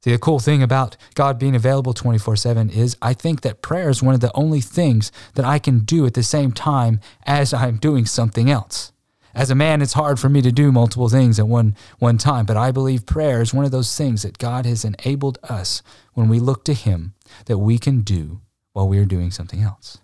See, 0.05 0.13
the 0.13 0.19
cool 0.19 0.39
thing 0.39 0.63
about 0.63 0.97
God 1.15 1.39
being 1.39 1.57
available 1.57 1.93
24 1.93 2.37
7 2.37 2.71
is 2.71 2.97
I 3.03 3.15
think 3.15 3.41
that 3.41 3.63
prayer 3.63 3.89
is 3.89 4.03
one 4.03 4.15
of 4.15 4.21
the 4.21 4.35
only 4.35 4.61
things 4.61 5.11
that 5.35 5.45
I 5.45 5.59
can 5.59 5.81
do 5.81 6.07
at 6.07 6.15
the 6.15 6.23
same 6.23 6.53
time 6.53 7.01
as 7.25 7.53
I'm 7.53 7.79
doing 7.79 8.07
something 8.07 8.51
else. 8.51 8.93
As 9.35 9.51
a 9.51 9.55
man, 9.55 9.83
it's 9.83 9.93
hard 9.93 10.19
for 10.19 10.29
me 10.29 10.41
to 10.43 10.51
do 10.51 10.73
multiple 10.73 11.09
things 11.09 11.39
at 11.39 11.47
one, 11.47 11.77
one 11.99 12.19
time, 12.19 12.47
but 12.47 12.57
I 12.57 12.71
believe 12.71 13.07
prayer 13.07 13.41
is 13.41 13.53
one 13.53 13.65
of 13.65 13.71
those 13.71 13.95
things 13.97 14.23
that 14.23 14.39
God 14.39 14.67
has 14.67 14.85
enabled 14.85 15.39
us 15.43 15.83
when 16.15 16.29
we 16.29 16.41
look 16.41 16.65
to 16.65 16.75
Him 16.75 17.15
that 17.47 17.59
we 17.59 17.79
can 17.79 18.01
do 18.01 18.41
while 18.73 18.89
we 18.89 18.99
are 18.99 19.05
doing 19.05 19.31
something 19.31 19.63
else. 19.63 19.99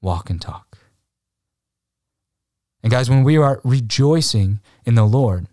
Walk 0.00 0.30
and 0.30 0.40
talk. 0.40 0.78
And 2.82 2.90
guys, 2.90 3.08
when 3.08 3.24
we 3.24 3.36
are 3.36 3.60
rejoicing 3.64 4.60
in 4.84 4.94
the 4.94 5.06
Lord 5.06 5.46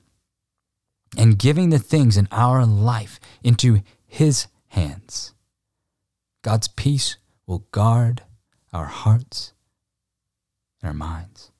and 1.17 1.39
giving 1.39 1.69
the 1.69 1.79
things 1.79 2.17
in 2.17 2.27
our 2.31 2.65
life 2.65 3.19
into 3.43 3.81
His 4.05 4.47
hands, 4.69 5.33
God's 6.43 6.67
peace 6.67 7.17
will 7.47 7.65
guard 7.71 8.23
our 8.71 8.85
hearts 8.85 9.53
and 10.81 10.87
our 10.87 10.93
minds. 10.93 11.51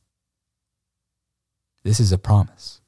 This 1.83 1.99
is 1.99 2.11
a 2.11 2.17
promise, 2.17 2.81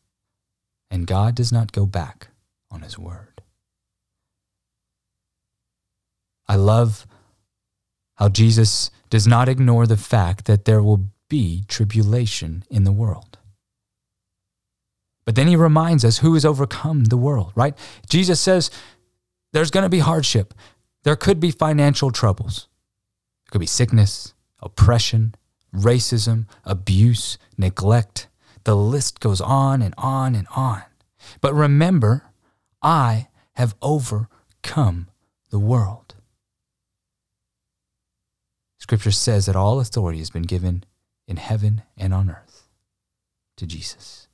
and 0.89 1.07
God 1.07 1.35
does 1.35 1.51
not 1.51 1.71
go 1.71 1.85
back 1.85 2.27
on 2.69 2.81
His 2.81 2.97
word. 2.97 3.41
I 6.47 6.55
love 6.55 7.07
how 8.15 8.29
Jesus 8.29 8.91
does 9.09 9.25
not 9.25 9.49
ignore 9.49 9.87
the 9.87 9.97
fact 9.97 10.45
that 10.45 10.65
there 10.65 10.83
will 10.83 11.05
be 11.29 11.63
tribulation 11.67 12.63
in 12.69 12.83
the 12.83 12.91
world. 12.91 13.30
But 15.25 15.35
then 15.35 15.47
he 15.47 15.55
reminds 15.55 16.03
us 16.03 16.19
who 16.19 16.33
has 16.33 16.45
overcome 16.45 17.05
the 17.05 17.17
world, 17.17 17.51
right? 17.55 17.77
Jesus 18.09 18.41
says 18.41 18.71
there's 19.53 19.71
going 19.71 19.83
to 19.83 19.89
be 19.89 19.99
hardship. 19.99 20.53
There 21.03 21.15
could 21.15 21.39
be 21.39 21.51
financial 21.51 22.11
troubles. 22.11 22.67
There 23.45 23.51
could 23.51 23.61
be 23.61 23.67
sickness, 23.67 24.33
oppression, 24.59 25.35
racism, 25.73 26.45
abuse, 26.65 27.37
neglect. 27.57 28.27
The 28.63 28.75
list 28.75 29.19
goes 29.19 29.41
on 29.41 29.81
and 29.81 29.93
on 29.97 30.35
and 30.35 30.47
on. 30.55 30.83
But 31.39 31.53
remember, 31.53 32.31
I 32.81 33.27
have 33.53 33.75
overcome 33.81 35.07
the 35.49 35.59
world. 35.59 36.15
Scripture 38.79 39.11
says 39.11 39.45
that 39.45 39.55
all 39.55 39.79
authority 39.79 40.19
has 40.19 40.29
been 40.29 40.43
given 40.43 40.83
in 41.27 41.37
heaven 41.37 41.83
and 41.95 42.13
on 42.13 42.29
earth 42.29 42.67
to 43.57 43.65
Jesus. 43.65 44.27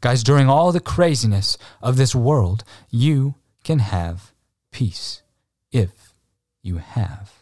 Guys, 0.00 0.22
during 0.22 0.48
all 0.48 0.72
the 0.72 0.80
craziness 0.80 1.58
of 1.82 1.96
this 1.96 2.14
world, 2.14 2.64
you 2.90 3.34
can 3.64 3.78
have 3.80 4.32
peace 4.70 5.22
if 5.70 6.14
you 6.62 6.78
have 6.78 7.32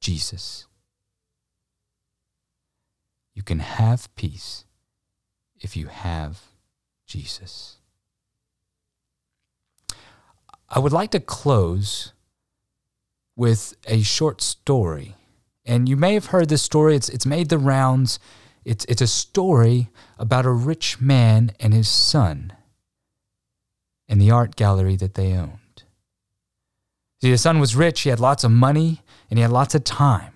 Jesus. 0.00 0.66
You 3.34 3.42
can 3.42 3.58
have 3.58 4.14
peace 4.14 4.64
if 5.60 5.76
you 5.76 5.88
have 5.88 6.40
Jesus. 7.06 7.78
I 10.68 10.78
would 10.78 10.92
like 10.92 11.10
to 11.12 11.20
close 11.20 12.12
with 13.36 13.74
a 13.86 14.02
short 14.02 14.40
story 14.40 15.16
and 15.66 15.88
you 15.88 15.96
may 15.96 16.14
have 16.14 16.26
heard 16.26 16.48
this 16.48 16.62
story. 16.62 16.94
It's, 16.94 17.08
it's 17.08 17.26
made 17.26 17.48
the 17.48 17.58
rounds. 17.58 18.18
It's, 18.64 18.84
it's 18.86 19.02
a 19.02 19.06
story 19.06 19.90
about 20.18 20.46
a 20.46 20.52
rich 20.52 21.00
man 21.00 21.52
and 21.60 21.74
his 21.74 21.88
son 21.88 22.52
and 24.08 24.20
the 24.20 24.30
art 24.30 24.56
gallery 24.56 24.96
that 24.96 25.14
they 25.14 25.32
owned. 25.32 25.82
See, 27.20 27.30
the 27.30 27.38
son 27.38 27.58
was 27.58 27.76
rich, 27.76 28.02
he 28.02 28.10
had 28.10 28.20
lots 28.20 28.44
of 28.44 28.50
money, 28.50 29.02
and 29.30 29.38
he 29.38 29.42
had 29.42 29.50
lots 29.50 29.74
of 29.74 29.84
time. 29.84 30.34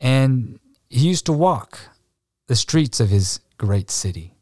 And 0.00 0.58
he 0.88 1.08
used 1.08 1.26
to 1.26 1.32
walk 1.32 1.78
the 2.46 2.56
streets 2.56 2.98
of 3.00 3.10
his 3.10 3.40
great 3.58 3.90
city. 3.90 4.34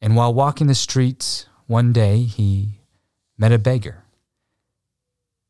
And 0.00 0.16
while 0.16 0.32
walking 0.32 0.68
the 0.68 0.74
streets, 0.74 1.46
one 1.66 1.92
day 1.92 2.22
he 2.22 2.80
met 3.36 3.52
a 3.52 3.58
beggar. 3.58 4.04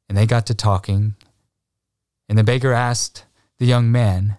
And 0.09 0.17
they 0.17 0.27
got 0.27 0.47
to 0.47 0.55
talking, 0.55 1.17
and 2.29 2.39
the 2.39 2.45
beggar 2.45 2.73
asked 2.73 3.25
the 3.59 3.67
young 3.67 3.93
man 3.93 4.39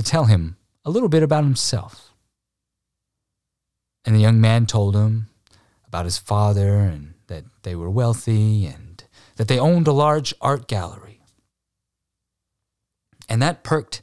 to 0.00 0.10
tell 0.10 0.24
him 0.24 0.56
a 0.82 0.90
little 0.90 1.10
bit 1.10 1.22
about 1.22 1.44
himself. 1.44 2.14
And 4.06 4.16
the 4.16 4.20
young 4.20 4.40
man 4.40 4.64
told 4.64 4.96
him 4.96 5.28
about 5.86 6.06
his 6.06 6.16
father 6.16 6.78
and 6.78 7.14
that 7.26 7.44
they 7.64 7.74
were 7.74 7.90
wealthy 7.90 8.64
and 8.64 9.04
that 9.36 9.46
they 9.46 9.58
owned 9.58 9.86
a 9.86 9.92
large 9.92 10.32
art 10.40 10.68
gallery. 10.68 11.20
And 13.28 13.42
that 13.42 13.62
perked 13.62 14.00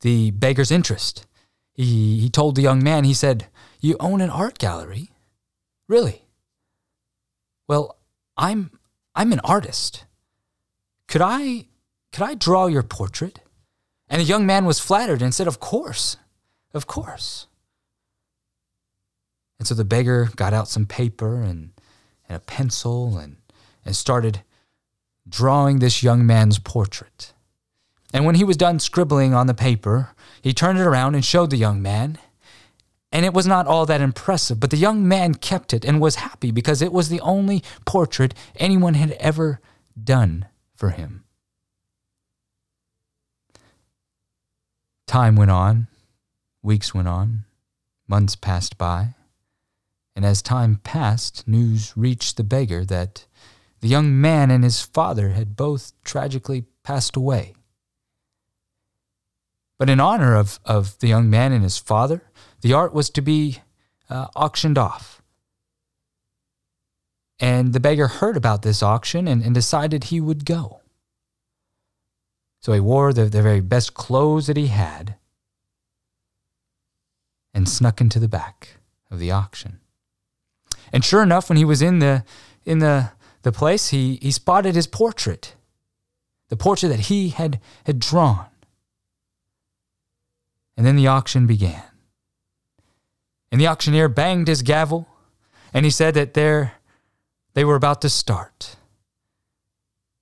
the 0.00 0.30
beggar's 0.30 0.70
interest. 0.70 1.26
He, 1.74 2.18
he 2.18 2.30
told 2.30 2.56
the 2.56 2.62
young 2.62 2.82
man, 2.82 3.04
he 3.04 3.12
said, 3.12 3.48
You 3.80 3.96
own 4.00 4.22
an 4.22 4.30
art 4.30 4.58
gallery? 4.58 5.10
Really? 5.86 6.22
Well, 7.68 7.98
I'm 8.38 8.70
I'm 9.14 9.32
an 9.32 9.40
artist. 9.40 10.06
Could 11.08 11.20
I 11.20 11.66
could 12.10 12.22
I 12.22 12.34
draw 12.34 12.66
your 12.66 12.82
portrait? 12.82 13.40
And 14.08 14.20
the 14.20 14.26
young 14.26 14.46
man 14.46 14.64
was 14.64 14.80
flattered 14.80 15.22
and 15.22 15.34
said, 15.34 15.46
Of 15.46 15.60
course. 15.60 16.16
Of 16.72 16.86
course. 16.86 17.46
And 19.58 19.66
so 19.66 19.74
the 19.74 19.84
beggar 19.84 20.28
got 20.36 20.52
out 20.52 20.68
some 20.68 20.86
paper 20.86 21.40
and, 21.40 21.72
and 22.28 22.36
a 22.36 22.40
pencil 22.40 23.16
and, 23.16 23.36
and 23.84 23.96
started 23.96 24.42
drawing 25.28 25.78
this 25.78 26.02
young 26.02 26.26
man's 26.26 26.58
portrait. 26.58 27.32
And 28.12 28.24
when 28.24 28.36
he 28.36 28.44
was 28.44 28.56
done 28.56 28.78
scribbling 28.78 29.34
on 29.34 29.46
the 29.46 29.54
paper, 29.54 30.14
he 30.42 30.52
turned 30.52 30.78
it 30.78 30.86
around 30.86 31.14
and 31.14 31.24
showed 31.24 31.50
the 31.50 31.56
young 31.56 31.82
man. 31.82 32.18
And 33.10 33.24
it 33.24 33.32
was 33.32 33.46
not 33.46 33.66
all 33.66 33.86
that 33.86 34.00
impressive, 34.00 34.60
but 34.60 34.70
the 34.70 34.76
young 34.76 35.06
man 35.08 35.34
kept 35.34 35.72
it 35.72 35.84
and 35.84 36.00
was 36.00 36.16
happy 36.16 36.50
because 36.50 36.82
it 36.82 36.92
was 36.92 37.08
the 37.08 37.20
only 37.20 37.62
portrait 37.84 38.34
anyone 38.56 38.94
had 38.94 39.12
ever 39.12 39.60
done 40.02 40.46
for 40.74 40.90
him. 40.90 41.25
Time 45.06 45.36
went 45.36 45.50
on, 45.50 45.86
weeks 46.62 46.92
went 46.92 47.08
on, 47.08 47.44
months 48.08 48.34
passed 48.34 48.76
by, 48.76 49.14
and 50.16 50.24
as 50.24 50.42
time 50.42 50.80
passed, 50.82 51.46
news 51.46 51.92
reached 51.96 52.36
the 52.36 52.44
beggar 52.44 52.84
that 52.84 53.26
the 53.80 53.88
young 53.88 54.20
man 54.20 54.50
and 54.50 54.64
his 54.64 54.80
father 54.80 55.30
had 55.30 55.56
both 55.56 55.92
tragically 56.02 56.64
passed 56.82 57.14
away. 57.14 57.54
But 59.78 59.90
in 59.90 60.00
honor 60.00 60.34
of, 60.34 60.58
of 60.64 60.98
the 60.98 61.08
young 61.08 61.28
man 61.28 61.52
and 61.52 61.62
his 61.62 61.78
father, 61.78 62.22
the 62.62 62.72
art 62.72 62.94
was 62.94 63.10
to 63.10 63.20
be 63.20 63.58
uh, 64.08 64.28
auctioned 64.34 64.78
off. 64.78 65.22
And 67.38 67.74
the 67.74 67.80
beggar 67.80 68.08
heard 68.08 68.36
about 68.36 68.62
this 68.62 68.82
auction 68.82 69.28
and, 69.28 69.42
and 69.42 69.54
decided 69.54 70.04
he 70.04 70.20
would 70.20 70.46
go. 70.46 70.80
So 72.66 72.72
he 72.72 72.80
wore 72.80 73.12
the, 73.12 73.26
the 73.26 73.42
very 73.42 73.60
best 73.60 73.94
clothes 73.94 74.48
that 74.48 74.56
he 74.56 74.66
had 74.66 75.14
and 77.54 77.68
snuck 77.68 78.00
into 78.00 78.18
the 78.18 78.26
back 78.26 78.78
of 79.08 79.20
the 79.20 79.30
auction. 79.30 79.78
And 80.92 81.04
sure 81.04 81.22
enough, 81.22 81.48
when 81.48 81.58
he 81.58 81.64
was 81.64 81.80
in 81.80 82.00
the 82.00 82.24
in 82.64 82.80
the, 82.80 83.12
the 83.42 83.52
place, 83.52 83.90
he, 83.90 84.18
he 84.20 84.32
spotted 84.32 84.74
his 84.74 84.88
portrait, 84.88 85.54
the 86.48 86.56
portrait 86.56 86.88
that 86.88 87.06
he 87.06 87.28
had, 87.28 87.60
had 87.84 88.00
drawn. 88.00 88.46
And 90.76 90.84
then 90.84 90.96
the 90.96 91.06
auction 91.06 91.46
began. 91.46 91.84
And 93.52 93.60
the 93.60 93.68
auctioneer 93.68 94.08
banged 94.08 94.48
his 94.48 94.62
gavel, 94.62 95.06
and 95.72 95.84
he 95.84 95.90
said 95.92 96.14
that 96.14 96.34
there 96.34 96.72
they 97.54 97.64
were 97.64 97.76
about 97.76 98.02
to 98.02 98.08
start 98.08 98.74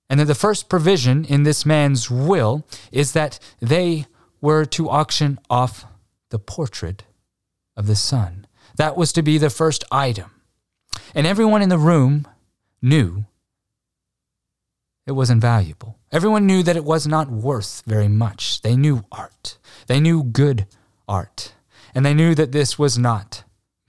and 0.09 0.19
that 0.19 0.25
the 0.25 0.35
first 0.35 0.69
provision 0.69 1.25
in 1.25 1.43
this 1.43 1.65
man's 1.65 2.11
will 2.11 2.65
is 2.91 3.13
that 3.13 3.39
they 3.59 4.05
were 4.41 4.65
to 4.65 4.89
auction 4.89 5.39
off 5.49 5.85
the 6.29 6.39
portrait 6.39 7.03
of 7.75 7.87
the 7.87 7.95
son. 7.95 8.45
That 8.77 8.97
was 8.97 9.11
to 9.13 9.21
be 9.21 9.37
the 9.37 9.49
first 9.49 9.83
item. 9.91 10.31
And 11.13 11.25
everyone 11.25 11.61
in 11.61 11.69
the 11.69 11.77
room 11.77 12.27
knew 12.81 13.25
it 15.07 15.13
wasn't 15.13 15.41
valuable. 15.41 15.97
Everyone 16.11 16.45
knew 16.45 16.63
that 16.63 16.75
it 16.75 16.83
was 16.83 17.05
not 17.05 17.29
worth 17.29 17.83
very 17.85 18.07
much. 18.07 18.61
They 18.61 18.75
knew 18.75 19.05
art. 19.11 19.57
They 19.87 19.99
knew 19.99 20.23
good 20.23 20.67
art. 21.07 21.53
And 21.93 22.05
they 22.05 22.13
knew 22.13 22.35
that 22.35 22.51
this 22.51 22.77
was 22.77 22.97
not 22.97 23.43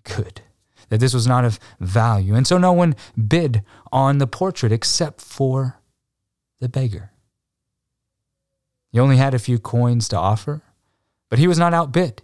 good, 0.05 0.43
that 0.89 1.01
this 1.01 1.15
was 1.15 1.27
not 1.27 1.45
of 1.45 1.59
value. 1.81 2.35
And 2.35 2.47
so 2.47 2.59
no 2.59 2.73
one 2.73 2.95
bid 3.17 3.63
on 3.91 4.19
the 4.19 4.27
portrait 4.27 4.73
except 4.73 5.21
for 5.21 5.81
the 6.61 6.69
beggar. 6.69 7.13
He 8.93 8.99
only 8.99 9.17
had 9.17 9.35
a 9.35 9.39
few 9.39 9.59
coins 9.59 10.09
to 10.09 10.17
offer, 10.17 10.63
but 11.29 11.39
he 11.39 11.49
was 11.49 11.59
not 11.59 11.75
outbid. 11.75 12.23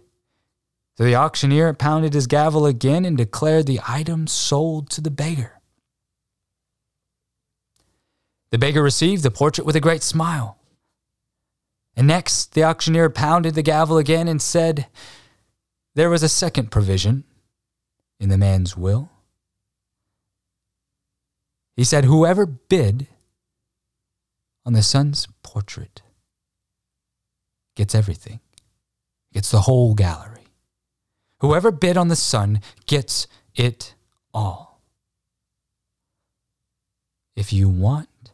So 0.97 1.03
the 1.03 1.15
auctioneer 1.15 1.73
pounded 1.73 2.13
his 2.13 2.27
gavel 2.27 2.65
again 2.65 3.05
and 3.05 3.17
declared 3.17 3.65
the 3.65 3.81
item 3.87 4.27
sold 4.27 4.89
to 4.91 5.01
the 5.01 5.11
beggar. 5.11 5.59
The 8.51 8.59
beggar 8.59 8.83
received 8.83 9.23
the 9.23 9.31
portrait 9.31 9.65
with 9.65 9.75
a 9.75 9.79
great 9.79 10.03
smile. 10.03 10.59
And 11.95 12.07
next, 12.07 12.53
the 12.53 12.63
auctioneer 12.63 13.09
pounded 13.09 13.55
the 13.55 13.63
gavel 13.63 13.97
again 13.97 14.27
and 14.27 14.41
said, 14.41 14.87
There 15.95 16.09
was 16.09 16.23
a 16.23 16.29
second 16.29 16.69
provision 16.69 17.23
in 18.19 18.29
the 18.29 18.37
man's 18.37 18.77
will. 18.77 19.09
He 21.75 21.83
said, 21.83 22.05
Whoever 22.05 22.45
bid 22.45 23.07
on 24.65 24.73
the 24.73 24.83
son's 24.83 25.27
portrait 25.43 26.01
gets 27.75 27.95
everything, 27.95 28.39
gets 29.33 29.51
the 29.51 29.61
whole 29.61 29.93
gallery. 29.93 30.47
Whoever 31.39 31.71
bid 31.71 31.97
on 31.97 32.07
the 32.07 32.15
son 32.15 32.61
gets 32.85 33.27
it 33.55 33.95
all. 34.33 34.81
If 37.35 37.51
you 37.51 37.67
want 37.67 38.31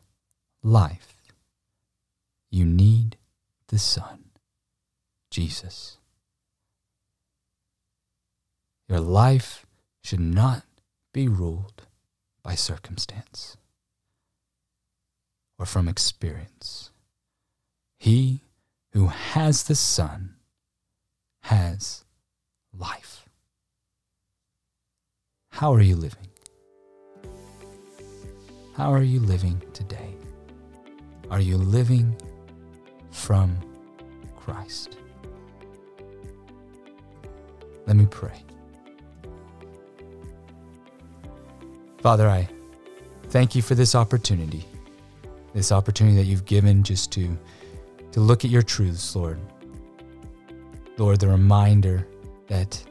life, 0.61 1.15
you 2.51 2.65
need 2.65 3.17
the 3.67 3.79
Son, 3.79 4.25
Jesus. 5.29 5.97
Your 8.87 8.99
life 8.99 9.65
should 10.03 10.19
not 10.19 10.63
be 11.13 11.27
ruled 11.27 11.83
by 12.43 12.55
circumstance 12.55 13.57
or 15.59 15.65
from 15.65 15.89
experience. 15.89 16.89
He 17.97 18.45
who 18.93 19.07
has 19.07 19.63
the 19.63 19.75
Son 19.75 20.35
has 21.43 22.05
life. 22.73 23.25
How 25.51 25.73
are 25.73 25.81
you 25.81 25.97
living? 25.97 26.27
How 28.75 28.93
are 28.93 29.03
you 29.03 29.19
living 29.19 29.61
today? 29.73 30.15
Are 31.29 31.41
you 31.41 31.57
living 31.57 32.15
from 33.11 33.57
Christ? 34.37 34.97
Let 37.85 37.97
me 37.97 38.07
pray. 38.09 38.41
Father, 42.01 42.29
I 42.29 42.47
thank 43.27 43.55
you 43.55 43.61
for 43.61 43.75
this 43.75 43.93
opportunity 43.93 44.65
this 45.53 45.71
opportunity 45.71 46.15
that 46.17 46.25
you've 46.25 46.45
given 46.45 46.83
just 46.83 47.11
to, 47.13 47.37
to 48.11 48.19
look 48.19 48.45
at 48.45 48.51
your 48.51 48.61
truths, 48.61 49.15
Lord. 49.15 49.39
Lord, 50.97 51.19
the 51.19 51.27
reminder 51.27 52.07
that 52.47 52.81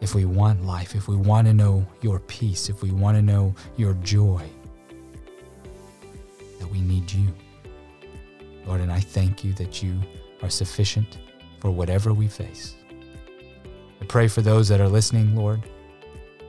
if 0.00 0.14
we 0.14 0.24
want 0.24 0.64
life, 0.64 0.94
if 0.94 1.08
we 1.08 1.16
want 1.16 1.46
to 1.46 1.54
know 1.54 1.86
your 2.02 2.20
peace, 2.20 2.68
if 2.68 2.82
we 2.82 2.90
want 2.90 3.16
to 3.16 3.22
know 3.22 3.54
your 3.76 3.94
joy, 3.94 4.44
that 6.58 6.70
we 6.70 6.80
need 6.80 7.10
you. 7.10 7.26
Lord, 8.66 8.80
and 8.80 8.92
I 8.92 9.00
thank 9.00 9.42
you 9.42 9.52
that 9.54 9.82
you 9.82 10.00
are 10.42 10.50
sufficient 10.50 11.18
for 11.60 11.70
whatever 11.70 12.12
we 12.12 12.28
face. 12.28 12.76
I 14.00 14.04
pray 14.06 14.28
for 14.28 14.42
those 14.42 14.68
that 14.68 14.80
are 14.80 14.88
listening, 14.88 15.36
Lord 15.36 15.62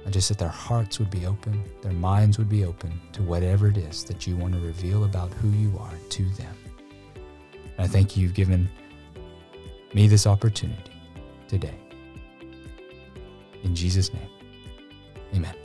and 0.03 0.13
just 0.13 0.29
that 0.29 0.37
their 0.37 0.49
hearts 0.49 0.99
would 0.99 1.09
be 1.09 1.25
open, 1.25 1.63
their 1.81 1.91
minds 1.91 2.37
would 2.37 2.49
be 2.49 2.65
open 2.65 2.99
to 3.13 3.21
whatever 3.21 3.67
it 3.67 3.77
is 3.77 4.03
that 4.05 4.25
you 4.25 4.35
want 4.35 4.53
to 4.53 4.59
reveal 4.59 5.03
about 5.03 5.31
who 5.33 5.49
you 5.49 5.77
are 5.79 5.93
to 6.09 6.23
them. 6.35 6.55
And 7.77 7.79
I 7.79 7.87
thank 7.87 8.15
you, 8.15 8.23
you've 8.23 8.33
given 8.33 8.69
me 9.93 10.07
this 10.07 10.25
opportunity 10.25 10.91
today. 11.47 11.75
In 13.63 13.75
Jesus' 13.75 14.11
name, 14.13 14.29
amen. 15.35 15.55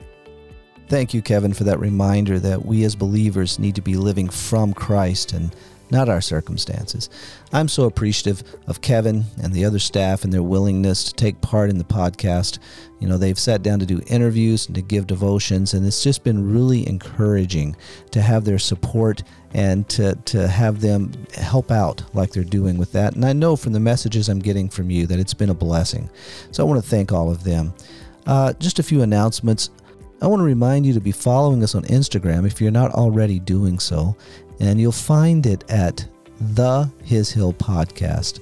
Thank 0.89 1.13
you, 1.15 1.23
Kevin, 1.23 1.53
for 1.53 1.65
that 1.65 1.81
reminder 1.81 2.39
that 2.39 2.65
we 2.65 2.85
as 2.85 2.95
believers 2.95 3.59
need 3.59 3.75
to 3.75 3.83
be 3.83 3.97
living 3.97 4.29
from 4.29 4.73
Christ 4.73 5.33
and 5.33 5.55
not 5.91 6.09
our 6.09 6.21
circumstances. 6.21 7.09
I'm 7.53 7.69
so 7.69 7.85
appreciative 7.85 8.43
of 8.67 8.81
Kevin 8.81 9.25
and 9.43 9.53
the 9.53 9.65
other 9.65 9.79
staff 9.79 10.25
and 10.25 10.33
their 10.33 10.43
willingness 10.43 11.05
to 11.05 11.15
take 11.15 11.41
part 11.41 11.71
in 11.71 11.79
the 11.79 11.85
podcast. 11.85 12.59
You 13.01 13.09
know, 13.09 13.19
they've 13.19 13.39
sat 13.39 13.63
down 13.63 13.79
to 13.81 13.87
do 13.87 14.01
interviews 14.09 14.67
and 14.67 14.75
to 14.75 14.83
give 14.83 15.07
devotions, 15.07 15.75
and 15.75 15.87
it's 15.87 16.03
just 16.03 16.25
been 16.25 16.53
really 16.53 16.89
encouraging 16.89 17.77
to 18.11 18.21
have 18.21 18.45
their 18.45 18.59
support 18.59 19.23
and 19.55 19.89
to, 19.91 20.15
to 20.27 20.49
have 20.49 20.81
them 20.81 21.13
help 21.35 21.71
out 21.71 22.03
like 22.15 22.31
they're 22.31 22.45
doing 22.45 22.79
with 22.79 22.93
that. 22.93 23.15
And 23.15 23.25
I 23.25 23.33
know 23.33 23.57
from 23.57 23.73
the 23.73 23.81
messages 23.81 24.29
I'm 24.29 24.39
getting 24.39 24.69
from 24.69 24.91
you 24.91 25.07
that 25.07 25.19
it's 25.19 25.35
been 25.35 25.51
a 25.51 25.55
blessing. 25.55 26.11
So 26.51 26.65
I 26.65 26.69
want 26.69 26.83
to 26.83 26.89
thank 26.89 27.13
all 27.13 27.31
of 27.31 27.45
them. 27.45 27.73
Uh, 28.27 28.53
just 28.55 28.79
a 28.79 28.83
few 28.83 29.03
announcements. 29.03 29.71
I 30.21 30.27
want 30.27 30.41
to 30.41 30.45
remind 30.45 30.87
you 30.87 30.95
to 30.95 31.01
be 31.01 31.13
following 31.13 31.63
us 31.63 31.75
on 31.75 31.85
Instagram 31.85 32.47
if 32.47 32.61
you're 32.61 32.71
not 32.71 32.91
already 32.93 33.39
doing 33.39 33.79
so, 33.79 34.17
and 34.61 34.81
you'll 34.81 34.93
find 34.93 35.47
it 35.47 35.71
at 35.71 36.07
the 36.41 36.91
His 37.03 37.31
Hill 37.31 37.53
Podcast. 37.53 38.41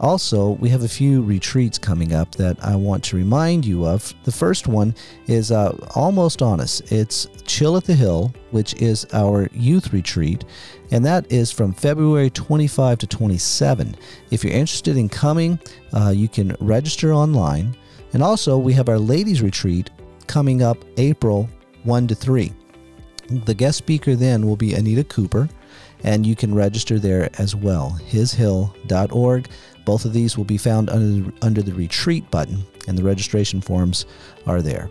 Also, 0.00 0.52
we 0.52 0.70
have 0.70 0.82
a 0.82 0.88
few 0.88 1.22
retreats 1.22 1.78
coming 1.78 2.14
up 2.14 2.34
that 2.36 2.56
I 2.64 2.74
want 2.74 3.04
to 3.04 3.16
remind 3.16 3.66
you 3.66 3.86
of. 3.86 4.14
The 4.24 4.32
first 4.32 4.66
one 4.66 4.94
is 5.26 5.52
uh, 5.52 5.76
almost 5.94 6.40
on 6.40 6.58
us. 6.58 6.80
It's 6.90 7.26
Chill 7.44 7.76
at 7.76 7.84
the 7.84 7.94
Hill, 7.94 8.32
which 8.50 8.72
is 8.80 9.06
our 9.12 9.46
youth 9.52 9.92
retreat, 9.92 10.46
and 10.90 11.04
that 11.04 11.30
is 11.30 11.52
from 11.52 11.74
February 11.74 12.30
25 12.30 12.96
to 12.98 13.06
27. 13.06 13.94
If 14.30 14.42
you're 14.42 14.54
interested 14.54 14.96
in 14.96 15.10
coming, 15.10 15.60
uh, 15.92 16.14
you 16.16 16.28
can 16.28 16.56
register 16.60 17.12
online. 17.12 17.76
And 18.14 18.22
also, 18.22 18.56
we 18.56 18.72
have 18.72 18.88
our 18.88 18.98
ladies' 18.98 19.42
retreat 19.42 19.90
coming 20.26 20.62
up 20.62 20.78
April 20.96 21.46
1 21.84 22.08
to 22.08 22.14
3. 22.14 22.52
The 23.30 23.54
guest 23.54 23.78
speaker 23.78 24.16
then 24.16 24.46
will 24.46 24.56
be 24.56 24.74
Anita 24.74 25.04
Cooper, 25.04 25.48
and 26.02 26.26
you 26.26 26.34
can 26.34 26.54
register 26.54 26.98
there 26.98 27.30
as 27.38 27.54
well. 27.54 27.96
Hishill.org. 28.08 29.48
Both 29.84 30.04
of 30.04 30.12
these 30.12 30.36
will 30.36 30.44
be 30.44 30.58
found 30.58 30.90
under, 30.90 31.32
under 31.40 31.62
the 31.62 31.72
retreat 31.72 32.28
button, 32.30 32.64
and 32.88 32.98
the 32.98 33.04
registration 33.04 33.60
forms 33.60 34.06
are 34.46 34.62
there. 34.62 34.90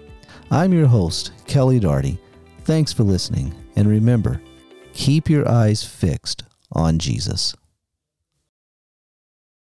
I'm 0.51 0.73
your 0.73 0.87
host, 0.87 1.31
Kelly 1.47 1.79
Darty. 1.79 2.17
Thanks 2.63 2.93
for 2.93 3.03
listening, 3.03 3.53
and 3.75 3.87
remember, 3.87 4.41
keep 4.93 5.29
your 5.29 5.47
eyes 5.47 5.83
fixed 5.83 6.43
on 6.71 6.97
Jesus. 6.97 7.55